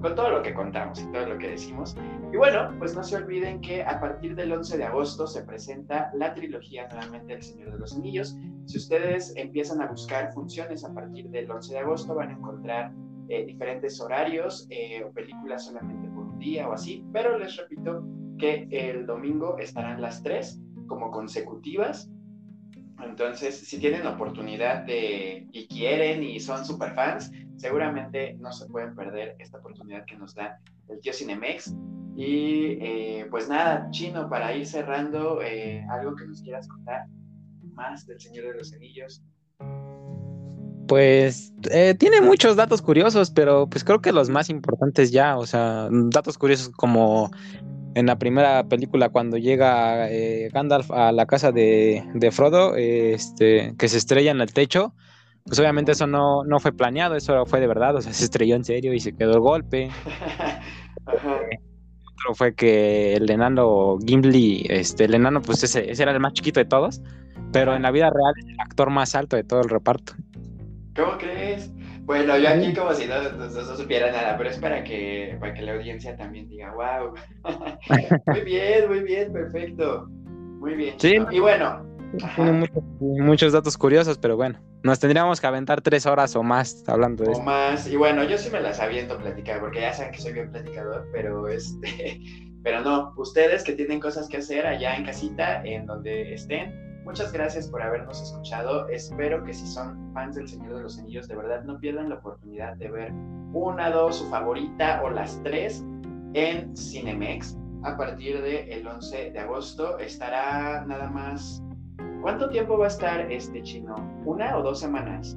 con 0.00 0.14
todo 0.14 0.28
lo 0.30 0.42
que 0.42 0.52
contamos 0.52 1.00
y 1.00 1.06
todo 1.06 1.26
lo 1.26 1.38
que 1.38 1.48
decimos. 1.48 1.96
Y 2.30 2.36
bueno, 2.36 2.74
pues 2.78 2.94
no 2.94 3.02
se 3.02 3.16
olviden 3.16 3.62
que 3.62 3.82
a 3.82 3.98
partir 3.98 4.34
del 4.34 4.52
11 4.52 4.76
de 4.76 4.84
agosto 4.84 5.26
se 5.26 5.42
presenta 5.42 6.10
la 6.14 6.34
trilogía 6.34 6.86
nuevamente 6.88 7.32
del 7.32 7.42
Señor 7.42 7.72
de 7.72 7.78
los 7.78 7.96
Anillos. 7.96 8.36
Si 8.66 8.76
ustedes 8.76 9.34
empiezan 9.36 9.80
a 9.80 9.86
buscar 9.86 10.34
funciones 10.34 10.84
a 10.84 10.92
partir 10.92 11.30
del 11.30 11.50
11 11.50 11.72
de 11.72 11.78
agosto, 11.78 12.14
van 12.14 12.28
a 12.28 12.32
encontrar 12.32 12.92
eh, 13.28 13.46
diferentes 13.46 13.98
horarios 14.00 14.66
eh, 14.70 15.02
o 15.02 15.10
películas 15.12 15.64
solamente 15.64 16.08
por 16.10 16.24
un 16.24 16.38
día 16.38 16.68
o 16.68 16.72
así, 16.72 17.04
pero 17.12 17.38
les 17.38 17.56
repito 17.56 18.04
que 18.38 18.68
el 18.70 19.06
domingo 19.06 19.56
estarán 19.58 20.02
las 20.02 20.22
tres 20.22 20.60
como 20.86 21.10
consecutivas. 21.10 22.10
Entonces, 23.02 23.58
si 23.58 23.78
tienen 23.78 24.06
oportunidad 24.06 24.84
de 24.84 25.46
y 25.52 25.66
quieren 25.68 26.22
y 26.22 26.40
son 26.40 26.64
super 26.64 26.94
fans, 26.94 27.30
seguramente 27.56 28.34
no 28.40 28.52
se 28.52 28.66
pueden 28.66 28.94
perder 28.94 29.36
esta 29.38 29.58
oportunidad 29.58 30.04
que 30.06 30.16
nos 30.16 30.34
da 30.34 30.58
el 30.88 31.00
tío 31.00 31.12
Cinemex. 31.12 31.74
Y 32.16 32.78
eh, 32.80 33.26
pues 33.30 33.48
nada, 33.48 33.88
Chino, 33.90 34.28
para 34.30 34.54
ir 34.56 34.66
cerrando, 34.66 35.42
eh, 35.42 35.84
algo 35.90 36.16
que 36.16 36.26
nos 36.26 36.40
quieras 36.40 36.66
contar 36.66 37.06
más 37.74 38.06
del 38.06 38.18
Señor 38.18 38.46
de 38.46 38.54
los 38.54 38.72
Anillos. 38.72 39.22
Pues 40.88 41.52
eh, 41.70 41.94
tiene 41.98 42.22
muchos 42.22 42.56
datos 42.56 42.80
curiosos, 42.80 43.30
pero 43.30 43.68
pues 43.68 43.84
creo 43.84 44.00
que 44.00 44.12
los 44.12 44.30
más 44.30 44.48
importantes 44.48 45.10
ya, 45.10 45.36
o 45.36 45.44
sea, 45.44 45.88
datos 45.90 46.38
curiosos 46.38 46.70
como 46.70 47.30
en 47.96 48.04
la 48.04 48.18
primera 48.18 48.62
película 48.68 49.08
cuando 49.08 49.38
llega 49.38 50.06
Gandalf 50.52 50.90
a 50.90 51.12
la 51.12 51.24
casa 51.24 51.50
de, 51.50 52.04
de 52.12 52.30
Frodo, 52.30 52.76
este, 52.76 53.74
que 53.78 53.88
se 53.88 53.96
estrella 53.96 54.32
en 54.32 54.42
el 54.42 54.52
techo, 54.52 54.92
pues 55.46 55.58
obviamente 55.60 55.92
eso 55.92 56.06
no, 56.06 56.44
no 56.44 56.60
fue 56.60 56.72
planeado, 56.72 57.16
eso 57.16 57.46
fue 57.46 57.58
de 57.58 57.66
verdad, 57.66 57.96
o 57.96 58.02
sea, 58.02 58.12
se 58.12 58.24
estrelló 58.24 58.54
en 58.54 58.64
serio 58.64 58.92
y 58.92 59.00
se 59.00 59.14
quedó 59.14 59.32
el 59.32 59.40
golpe. 59.40 59.88
Otro 61.06 62.34
fue 62.34 62.54
que 62.54 63.14
el 63.14 63.30
enano 63.30 63.96
Gimli, 64.04 64.66
este, 64.68 65.04
el 65.04 65.14
enano, 65.14 65.40
pues 65.40 65.62
ese, 65.62 65.90
ese, 65.90 66.02
era 66.02 66.12
el 66.12 66.20
más 66.20 66.34
chiquito 66.34 66.60
de 66.60 66.66
todos, 66.66 67.00
pero 67.50 67.74
en 67.74 67.80
la 67.80 67.90
vida 67.92 68.10
real 68.10 68.34
es 68.36 68.46
el 68.46 68.60
actor 68.60 68.90
más 68.90 69.14
alto 69.14 69.36
de 69.36 69.44
todo 69.44 69.60
el 69.62 69.70
reparto. 69.70 70.12
¿Cómo 70.94 71.16
crees? 71.16 71.70
Bueno, 72.06 72.38
yo 72.38 72.48
aquí 72.48 72.72
como 72.72 72.94
si 72.94 73.06
no, 73.06 73.20
no, 73.20 73.76
supiera 73.76 74.12
nada, 74.12 74.38
pero 74.38 74.50
es 74.50 74.58
para 74.58 74.84
que, 74.84 75.36
para 75.40 75.52
que 75.52 75.62
la 75.62 75.74
audiencia 75.74 76.16
también 76.16 76.48
diga, 76.48 76.72
wow. 76.72 77.14
muy 78.26 78.40
bien, 78.42 78.88
muy 78.88 79.00
bien, 79.00 79.32
perfecto. 79.32 80.06
Muy 80.08 80.74
bien. 80.74 80.94
Sí. 80.98 81.16
Y 81.32 81.40
bueno, 81.40 81.84
tiene 82.36 82.68
muchos, 83.00 83.52
datos 83.52 83.76
curiosos, 83.76 84.18
pero 84.18 84.36
bueno, 84.36 84.60
nos 84.84 85.00
tendríamos 85.00 85.40
que 85.40 85.48
aventar 85.48 85.80
tres 85.80 86.06
horas 86.06 86.36
o 86.36 86.44
más 86.44 86.84
hablando 86.86 87.24
de 87.24 87.32
o 87.32 87.42
más, 87.42 87.88
y 87.88 87.96
bueno, 87.96 88.22
yo 88.22 88.38
sí 88.38 88.50
me 88.50 88.60
las 88.60 88.78
aviento 88.78 89.18
platicar, 89.18 89.58
porque 89.60 89.80
ya 89.80 89.92
saben 89.92 90.12
que 90.12 90.20
soy 90.20 90.32
bien 90.32 90.52
platicador, 90.52 91.08
pero 91.12 91.48
este, 91.48 92.20
pero 92.62 92.82
no, 92.82 93.14
ustedes 93.16 93.64
que 93.64 93.72
tienen 93.72 93.98
cosas 93.98 94.28
que 94.28 94.36
hacer 94.36 94.64
allá 94.64 94.96
en 94.96 95.04
casita, 95.04 95.60
en 95.64 95.86
donde 95.86 96.34
estén, 96.34 96.85
muchas 97.06 97.32
gracias 97.32 97.68
por 97.68 97.80
habernos 97.80 98.20
escuchado. 98.20 98.86
Espero 98.88 99.42
que 99.42 99.54
si 99.54 99.66
son 99.66 100.12
fans 100.12 100.36
del 100.36 100.46
Señor 100.46 100.76
de 100.76 100.82
los 100.82 100.98
Anillos, 100.98 101.26
de 101.26 101.36
verdad 101.36 101.64
no 101.64 101.78
pierdan 101.78 102.10
la 102.10 102.16
oportunidad 102.16 102.76
de 102.76 102.90
ver 102.90 103.12
una, 103.54 103.90
dos, 103.90 104.16
su 104.16 104.28
favorita 104.28 105.00
o 105.02 105.08
las 105.08 105.42
tres 105.42 105.82
en 106.34 106.76
Cinemex 106.76 107.56
a 107.82 107.96
partir 107.96 108.42
del 108.42 108.68
el 108.68 108.86
11 108.86 109.30
de 109.30 109.38
agosto. 109.38 109.98
Estará 109.98 110.84
nada 110.84 111.08
más 111.08 111.62
¿Cuánto 112.26 112.48
tiempo 112.48 112.76
va 112.76 112.86
a 112.86 112.88
estar 112.88 113.30
este 113.30 113.62
chino? 113.62 113.94
¿Una 114.24 114.56
o 114.56 114.62
dos 114.62 114.80
semanas? 114.80 115.36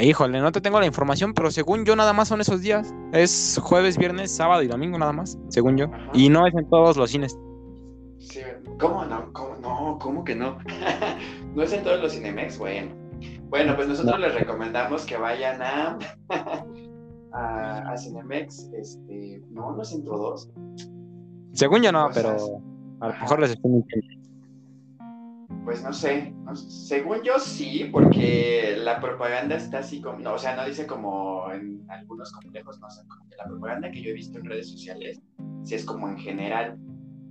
Híjole, 0.00 0.40
no 0.40 0.50
te 0.50 0.62
tengo 0.62 0.80
la 0.80 0.86
información, 0.86 1.34
pero 1.34 1.50
según 1.50 1.84
yo 1.84 1.94
nada 1.94 2.14
más 2.14 2.28
son 2.28 2.40
esos 2.40 2.62
días. 2.62 2.92
Es 3.12 3.60
jueves, 3.62 3.98
viernes, 3.98 4.34
sábado 4.34 4.62
y 4.62 4.66
domingo 4.66 4.98
nada 4.98 5.12
más, 5.12 5.38
según 5.48 5.76
yo. 5.76 5.86
Y 6.14 6.30
no 6.30 6.46
es 6.46 6.54
en 6.54 6.68
todos 6.70 6.96
los 6.96 7.10
cines. 7.10 7.38
Sí, 8.18 8.40
¿Cómo 8.78 9.04
no? 9.04 9.32
¿Cómo 9.32 9.56
no? 9.56 9.98
¿Cómo 10.00 10.24
que 10.24 10.34
no? 10.34 10.58
no 11.54 11.62
es 11.62 11.72
en 11.72 11.84
todos 11.84 12.00
los 12.00 12.12
Cinemex, 12.12 12.58
bueno. 12.58 12.94
Bueno, 13.48 13.76
pues 13.76 13.88
nosotros 13.88 14.18
les 14.18 14.34
recomendamos 14.34 15.06
que 15.06 15.16
vayan 15.16 15.62
a, 15.62 15.98
a, 17.32 17.96
Cinemex. 17.96 18.70
Este, 18.74 19.42
no, 19.50 19.72
no 19.76 19.82
es 19.82 19.92
en 19.92 20.04
todos. 20.04 20.50
Según 21.52 21.82
yo 21.82 21.92
no, 21.92 22.08
pero 22.12 22.36
a 23.00 23.08
lo 23.08 23.14
mejor 23.14 23.40
les 23.40 23.50
estoy 23.52 23.70
mintiendo. 23.70 24.24
Pues 25.64 25.82
no 25.82 25.92
sé, 25.94 26.34
según 26.54 27.22
yo 27.22 27.38
sí, 27.38 27.88
porque 27.90 28.76
la 28.78 29.00
propaganda 29.00 29.56
está 29.56 29.78
así 29.78 30.02
como, 30.02 30.18
no, 30.18 30.34
o 30.34 30.38
sea, 30.38 30.54
no 30.56 30.66
dice 30.66 30.86
como 30.86 31.50
en 31.50 31.82
algunos 31.88 32.32
complejos, 32.32 32.78
no 32.80 32.90
sé, 32.90 33.00
la 33.38 33.44
propaganda 33.44 33.90
que 33.90 34.02
yo 34.02 34.10
he 34.10 34.12
visto 34.12 34.38
en 34.38 34.44
redes 34.44 34.70
sociales, 34.70 35.22
sí 35.62 35.74
es 35.74 35.86
como 35.86 36.08
en 36.08 36.18
general. 36.18 36.76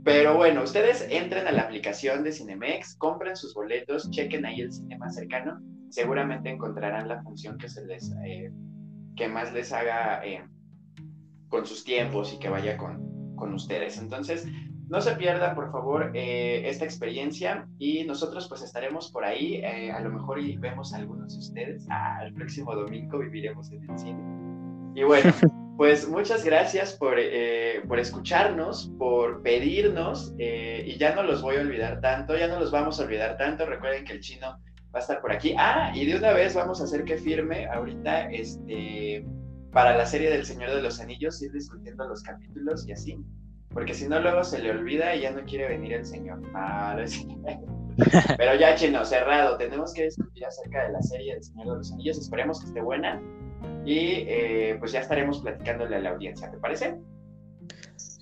Pero 0.04 0.36
bueno, 0.36 0.64
ustedes 0.64 1.08
entren 1.10 1.48
a 1.48 1.52
la 1.52 1.62
aplicación 1.62 2.24
de 2.24 2.32
Cinemex, 2.32 2.96
compren 2.96 3.38
sus 3.38 3.54
boletos, 3.54 4.10
chequen 4.12 4.46
ahí 4.46 4.62
el 4.62 4.72
cine 4.72 4.98
más 4.98 5.16
cercano, 5.16 5.62
seguramente 5.90 6.50
encontrarán 6.50 7.08
la 7.08 7.22
función 7.24 7.58
que 7.58 7.70
se 7.70 7.86
les, 7.86 8.12
eh, 8.26 8.52
que 9.16 9.28
más 9.30 9.54
les 9.54 9.72
haga 9.72 10.26
eh, 10.26 10.44
con 11.48 11.66
sus 11.66 11.84
tiempos 11.84 12.34
y 12.34 12.40
que 12.40 12.50
vaya 12.50 12.78
con, 12.78 13.36
con 13.36 13.54
ustedes. 13.54 13.98
Entonces, 13.98 14.46
no 14.94 15.02
se 15.02 15.16
pierdan, 15.16 15.56
por 15.56 15.72
favor, 15.72 16.12
eh, 16.14 16.70
esta 16.70 16.86
experiencia 16.86 17.68
y 17.80 18.04
nosotros 18.04 18.48
pues 18.48 18.62
estaremos 18.62 19.10
por 19.12 19.24
ahí. 19.24 19.56
Eh, 19.56 19.92
a 19.92 20.00
lo 20.02 20.12
mejor 20.12 20.40
y 20.40 20.58
vemos 20.58 20.94
a 20.94 20.98
algunos 20.98 21.34
de 21.34 21.40
ustedes. 21.40 21.88
Ah, 21.90 22.22
el 22.26 22.34
próximo 22.34 22.76
domingo 22.76 23.20
viviremos 23.20 23.72
en 23.72 23.90
el 23.90 23.98
cine. 23.98 24.22
Y 24.94 25.04
bueno, 25.04 25.32
pues 25.78 26.08
muchas 26.08 26.44
gracias 26.44 26.94
por, 26.94 27.16
eh, 27.18 27.82
por 27.88 28.00
escucharnos, 28.00 28.92
por 28.98 29.42
pedirnos 29.42 30.34
y 30.38 30.98
ya 30.98 31.16
no 31.16 31.24
los 31.24 31.42
voy 31.42 31.58
a 31.58 31.62
olvidar 31.62 32.02
tanto, 32.02 32.38
ya 32.38 32.48
no 32.48 32.60
los 32.60 32.72
vamos 32.72 33.00
a 33.00 33.04
olvidar 33.04 33.38
tanto. 33.38 33.66
Recuerden 33.66 34.06
que 34.06 34.14
el 34.14 34.20
chino 34.20 34.60
va 34.94 35.00
a 35.00 35.00
estar 35.00 35.22
por 35.22 35.32
aquí. 35.32 35.56
Ah, 35.58 35.92
y 35.94 36.06
de 36.06 36.18
una 36.18 36.34
vez 36.34 36.54
vamos 36.54 36.82
a 36.82 36.84
hacer 36.84 37.04
que 37.04 37.18
firme 37.18 37.68
ahorita 37.68 38.30
este 38.32 39.26
para 39.72 39.98
la 39.98 40.06
serie 40.06 40.30
del 40.30 40.46
Señor 40.46 40.70
de 40.70 40.84
los 40.84 41.00
Anillos, 41.00 41.42
ir 41.42 41.52
discutiendo 41.52 42.08
los 42.08 42.22
capítulos 42.22 42.88
y 42.88 42.92
así 42.92 43.18
porque 43.74 43.94
si 43.94 44.08
no 44.08 44.20
luego 44.20 44.44
se 44.44 44.60
le 44.60 44.72
olvida 44.72 45.16
y 45.16 45.22
ya 45.22 45.32
no 45.32 45.44
quiere 45.44 45.68
venir 45.68 45.94
el 45.94 46.06
señor. 46.06 46.40
Ah, 46.54 46.96
Pero 48.38 48.56
ya, 48.56 48.76
chino, 48.76 49.04
cerrado. 49.04 49.58
Tenemos 49.58 49.94
que 49.94 50.06
discutir 50.06 50.46
acerca 50.46 50.84
de 50.86 50.94
la 50.94 51.02
serie 51.02 51.34
del 51.34 51.44
Señor 51.44 51.68
de 51.68 51.76
los 51.78 51.92
Anillos. 51.92 52.18
Esperemos 52.18 52.60
que 52.60 52.68
esté 52.68 52.82
buena. 52.82 53.22
Y 53.86 54.26
eh, 54.28 54.78
pues 54.80 54.92
ya 54.92 55.02
estaremos 55.02 55.42
platicándole 55.42 55.96
a 55.96 56.00
la 56.00 56.10
audiencia, 56.12 56.50
¿te 56.50 56.58
parece? 56.58 56.98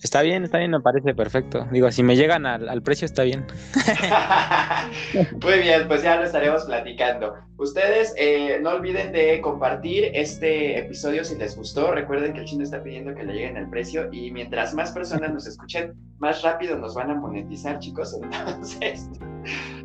Está 0.04 0.23
bien, 0.23 0.43
está 0.43 0.58
bien, 0.58 0.71
me 0.71 0.80
parece 0.80 1.13
perfecto. 1.13 1.67
Digo, 1.71 1.91
si 1.91 2.01
me 2.01 2.15
llegan 2.15 2.47
al, 2.47 2.82
precio, 2.82 3.06
está 3.06 3.21
bien. 3.21 3.45
Muy 5.43 5.60
bien, 5.60 5.88
pues 5.88 6.01
ya 6.01 6.15
lo 6.15 6.23
estaremos 6.23 6.65
platicando. 6.65 7.36
Ustedes 7.58 8.15
eh, 8.17 8.60
no 8.63 8.71
olviden 8.71 9.12
de 9.12 9.39
compartir 9.41 10.10
este 10.15 10.80
episodio 10.80 11.23
si 11.23 11.36
les 11.36 11.56
gustó. 11.56 11.91
Recuerden 11.91 12.34
que 12.34 12.39
el 12.39 12.45
chino 12.45 12.63
está 12.63 12.82
pidiendo 12.82 13.13
que 13.13 13.23
le 13.23 13.34
lleguen 13.34 13.58
al 13.58 13.69
precio 13.69 14.12
y 14.12 14.32
mientras 14.32 14.73
más 14.73 14.91
personas 14.91 15.32
nos 15.34 15.45
escuchen, 15.45 15.93
más 16.17 16.41
rápido 16.41 16.75
nos 16.77 16.95
van 16.95 17.12
a 17.12 17.15
monetizar, 17.15 17.77
chicos. 17.77 18.19
Entonces, 18.23 19.08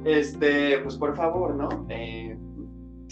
este, 0.06 0.78
pues 0.78 0.96
por 0.96 1.14
favor, 1.14 1.54
¿no? 1.54 1.86
Eh, 1.90 2.25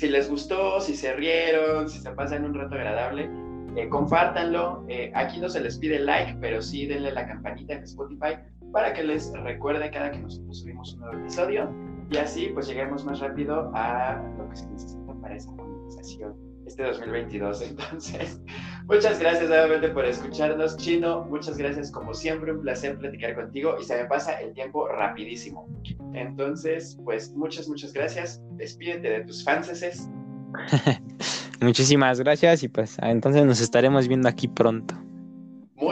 si 0.04 0.10
les 0.10 0.28
gustó, 0.28 0.82
si 0.82 0.94
se 0.94 1.14
rieron, 1.14 1.88
si 1.88 1.98
se 1.98 2.10
pasan 2.10 2.44
un 2.44 2.52
rato 2.52 2.74
agradable, 2.74 3.30
eh, 3.74 3.88
compártanlo. 3.88 4.84
Eh, 4.88 5.10
aquí 5.14 5.40
no 5.40 5.48
se 5.48 5.60
les 5.60 5.78
pide 5.78 5.98
like, 5.98 6.36
pero 6.42 6.60
sí 6.60 6.84
denle 6.84 7.10
la 7.10 7.26
campanita 7.26 7.72
en 7.72 7.84
Spotify 7.84 8.36
para 8.70 8.92
que 8.92 9.02
les 9.02 9.32
recuerde 9.32 9.90
cada 9.90 10.10
que 10.10 10.18
nosotros 10.18 10.60
subimos 10.60 10.92
un 10.92 11.00
nuevo 11.00 11.18
episodio 11.20 11.72
y 12.10 12.18
así 12.18 12.50
pues 12.52 12.66
lleguemos 12.66 13.02
más 13.06 13.20
rápido 13.20 13.70
a 13.74 14.22
lo 14.36 14.46
que 14.50 14.56
se 14.56 14.66
necesita 14.66 15.14
para 15.22 15.36
esta 15.36 15.52
monetización 15.52 16.53
este 16.66 16.83
2022. 16.83 17.62
Entonces, 17.62 18.40
muchas 18.87 19.18
gracias 19.18 19.48
nuevamente 19.48 19.88
por 19.88 20.05
escucharnos, 20.05 20.77
Chino. 20.77 21.24
Muchas 21.24 21.57
gracias, 21.57 21.90
como 21.90 22.14
siempre, 22.14 22.53
un 22.53 22.61
placer 22.61 22.98
platicar 22.98 23.35
contigo 23.35 23.77
y 23.81 23.85
se 23.85 23.96
me 23.96 24.05
pasa 24.07 24.40
el 24.40 24.53
tiempo 24.55 24.88
rapidísimo. 24.88 25.68
Entonces, 26.14 26.98
pues 27.05 27.33
muchas, 27.33 27.68
muchas 27.68 27.92
gracias. 27.92 28.42
Despídete 28.53 29.09
de 29.09 29.20
tus 29.24 29.44
fanses. 29.44 30.09
Muchísimas 31.61 32.20
gracias 32.20 32.62
y 32.62 32.68
pues 32.68 32.96
entonces 33.00 33.44
nos 33.44 33.61
estaremos 33.61 34.09
viendo 34.09 34.29
aquí 34.29 34.48
pronto. 34.48 34.94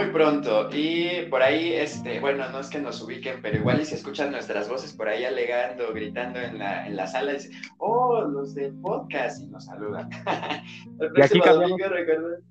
Muy 0.03 0.11
pronto. 0.11 0.69
Y 0.73 1.27
por 1.31 1.43
ahí, 1.43 1.75
este, 1.75 2.19
bueno, 2.19 2.49
no 2.51 2.59
es 2.59 2.69
que 2.69 2.81
nos 2.81 3.01
ubiquen, 3.03 3.41
pero 3.41 3.57
igual 3.57 3.81
y 3.81 3.85
si 3.85 3.95
escuchan 3.95 4.33
nuestras 4.33 4.69
voces 4.69 4.93
por 4.93 5.09
ahí 5.09 5.25
alegando, 5.25 5.93
gritando 5.93 6.41
en 6.41 6.59
la, 6.59 6.87
en 6.87 6.97
la 6.97 7.07
sala, 7.07 7.35
dicen, 7.35 7.53
oh, 7.79 8.21
los 8.23 8.55
del 8.55 8.75
podcast, 8.81 9.41
y 9.43 9.47
nos 9.47 9.67
saludan. 9.67 10.11
y 11.17 11.23
aquí 11.23 11.39
cambiamos, 11.41 11.81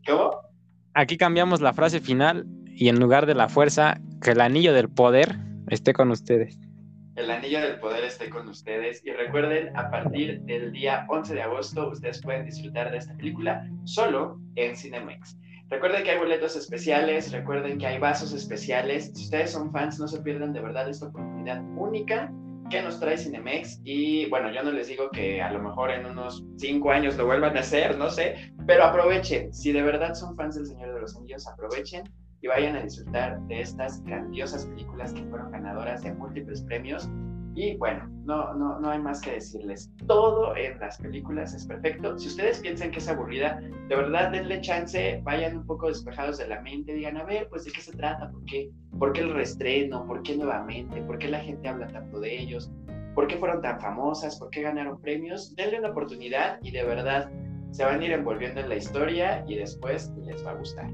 ¿Cómo? 0.07 0.31
Aquí 0.93 1.17
cambiamos 1.17 1.59
la 1.59 1.73
frase 1.73 1.99
final 1.99 2.45
y 2.67 2.87
en 2.87 2.99
lugar 2.99 3.25
de 3.25 3.35
la 3.35 3.49
fuerza, 3.49 3.99
que 4.21 4.31
el 4.31 4.39
anillo 4.39 4.73
del 4.73 4.89
poder 4.89 5.35
esté 5.67 5.91
con 5.91 6.09
ustedes. 6.09 6.57
El 7.17 7.29
anillo 7.29 7.59
del 7.59 7.79
poder 7.79 8.05
esté 8.05 8.29
con 8.29 8.47
ustedes. 8.47 9.05
Y 9.05 9.11
recuerden, 9.11 9.75
a 9.75 9.91
partir 9.91 10.39
del 10.43 10.71
día 10.71 11.05
11 11.09 11.33
de 11.33 11.41
agosto, 11.41 11.89
ustedes 11.89 12.21
pueden 12.21 12.45
disfrutar 12.45 12.91
de 12.91 12.97
esta 12.97 13.13
película 13.17 13.67
solo 13.83 14.39
en 14.55 14.77
Cinemex. 14.77 15.37
Recuerden 15.71 16.03
que 16.03 16.11
hay 16.11 16.17
boletos 16.17 16.57
especiales, 16.57 17.31
recuerden 17.31 17.77
que 17.77 17.87
hay 17.87 17.97
vasos 17.97 18.33
especiales. 18.33 19.09
Si 19.15 19.23
ustedes 19.23 19.51
son 19.51 19.71
fans, 19.71 19.97
no 19.99 20.07
se 20.09 20.21
pierdan 20.21 20.51
de 20.51 20.59
verdad 20.59 20.89
esta 20.89 21.07
oportunidad 21.07 21.63
única 21.77 22.29
que 22.69 22.81
nos 22.81 22.99
trae 22.99 23.17
Cinemex. 23.17 23.79
Y 23.85 24.29
bueno, 24.29 24.51
yo 24.51 24.63
no 24.63 24.73
les 24.73 24.89
digo 24.89 25.09
que 25.11 25.41
a 25.41 25.49
lo 25.49 25.61
mejor 25.61 25.91
en 25.91 26.05
unos 26.05 26.43
cinco 26.57 26.91
años 26.91 27.15
lo 27.15 27.25
vuelvan 27.25 27.55
a 27.55 27.61
hacer, 27.61 27.97
no 27.97 28.09
sé, 28.09 28.51
pero 28.67 28.83
aprovechen. 28.83 29.53
Si 29.53 29.71
de 29.71 29.81
verdad 29.81 30.13
son 30.13 30.35
fans 30.35 30.55
del 30.55 30.65
Señor 30.65 30.93
de 30.93 30.99
los 30.99 31.15
Anillos, 31.15 31.47
aprovechen 31.47 32.03
y 32.41 32.47
vayan 32.47 32.75
a 32.75 32.83
disfrutar 32.83 33.39
de 33.47 33.61
estas 33.61 34.03
grandiosas 34.03 34.65
películas 34.65 35.13
que 35.13 35.23
fueron 35.23 35.51
ganadoras 35.51 36.01
de 36.01 36.13
múltiples 36.13 36.63
premios 36.63 37.09
y 37.53 37.75
bueno, 37.77 38.07
no, 38.23 38.53
no, 38.53 38.79
no 38.79 38.89
hay 38.89 38.99
más 38.99 39.21
que 39.21 39.31
decirles. 39.31 39.91
Todo 40.07 40.55
en 40.55 40.79
las 40.79 40.97
películas 40.97 41.53
es 41.53 41.65
perfecto. 41.65 42.17
Si 42.17 42.27
ustedes 42.27 42.59
piensan 42.59 42.91
que 42.91 42.99
es 42.99 43.07
aburrida, 43.07 43.59
de 43.89 43.95
verdad 43.95 44.31
denle 44.31 44.61
chance, 44.61 45.19
vayan 45.23 45.57
un 45.57 45.65
poco 45.65 45.87
despejados 45.87 46.37
de 46.37 46.47
la 46.47 46.61
mente, 46.61 46.93
digan, 46.93 47.17
a 47.17 47.23
ver, 47.23 47.49
pues 47.49 47.65
de 47.65 47.71
qué 47.71 47.81
se 47.81 47.91
trata, 47.91 48.31
por 48.31 48.45
qué, 48.45 48.69
por 48.97 49.13
qué 49.13 49.21
el 49.21 49.33
reestreno, 49.33 50.05
por 50.05 50.23
qué 50.23 50.37
nuevamente, 50.37 51.01
por 51.01 51.17
qué 51.17 51.27
la 51.27 51.39
gente 51.39 51.67
habla 51.67 51.87
tanto 51.87 52.19
de 52.19 52.39
ellos, 52.39 52.71
por 53.15 53.27
qué 53.27 53.37
fueron 53.37 53.61
tan 53.61 53.79
famosas, 53.81 54.39
por 54.39 54.49
qué 54.49 54.61
ganaron 54.61 55.01
premios. 55.01 55.53
Denle 55.55 55.79
una 55.79 55.89
oportunidad 55.89 56.59
y 56.61 56.71
de 56.71 56.83
verdad 56.83 57.29
se 57.71 57.83
van 57.83 58.01
a 58.01 58.05
ir 58.05 58.11
envolviendo 58.11 58.61
en 58.61 58.69
la 58.69 58.75
historia 58.75 59.43
y 59.47 59.55
después 59.55 60.13
les 60.25 60.45
va 60.45 60.51
a 60.51 60.55
gustar. 60.55 60.89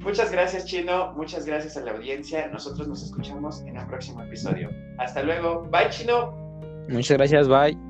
Muchas 0.00 0.32
gracias, 0.32 0.64
Chino. 0.64 1.12
Muchas 1.14 1.44
gracias 1.44 1.76
a 1.76 1.80
la 1.80 1.92
audiencia. 1.92 2.48
Nosotros 2.48 2.88
nos 2.88 3.02
escuchamos 3.02 3.60
en 3.62 3.76
el 3.76 3.86
próximo 3.86 4.22
episodio. 4.22 4.70
Hasta 4.98 5.22
luego. 5.22 5.68
Bye, 5.70 5.90
Chino. 5.90 6.32
Muchas 6.88 7.18
gracias. 7.18 7.48
Bye. 7.48 7.89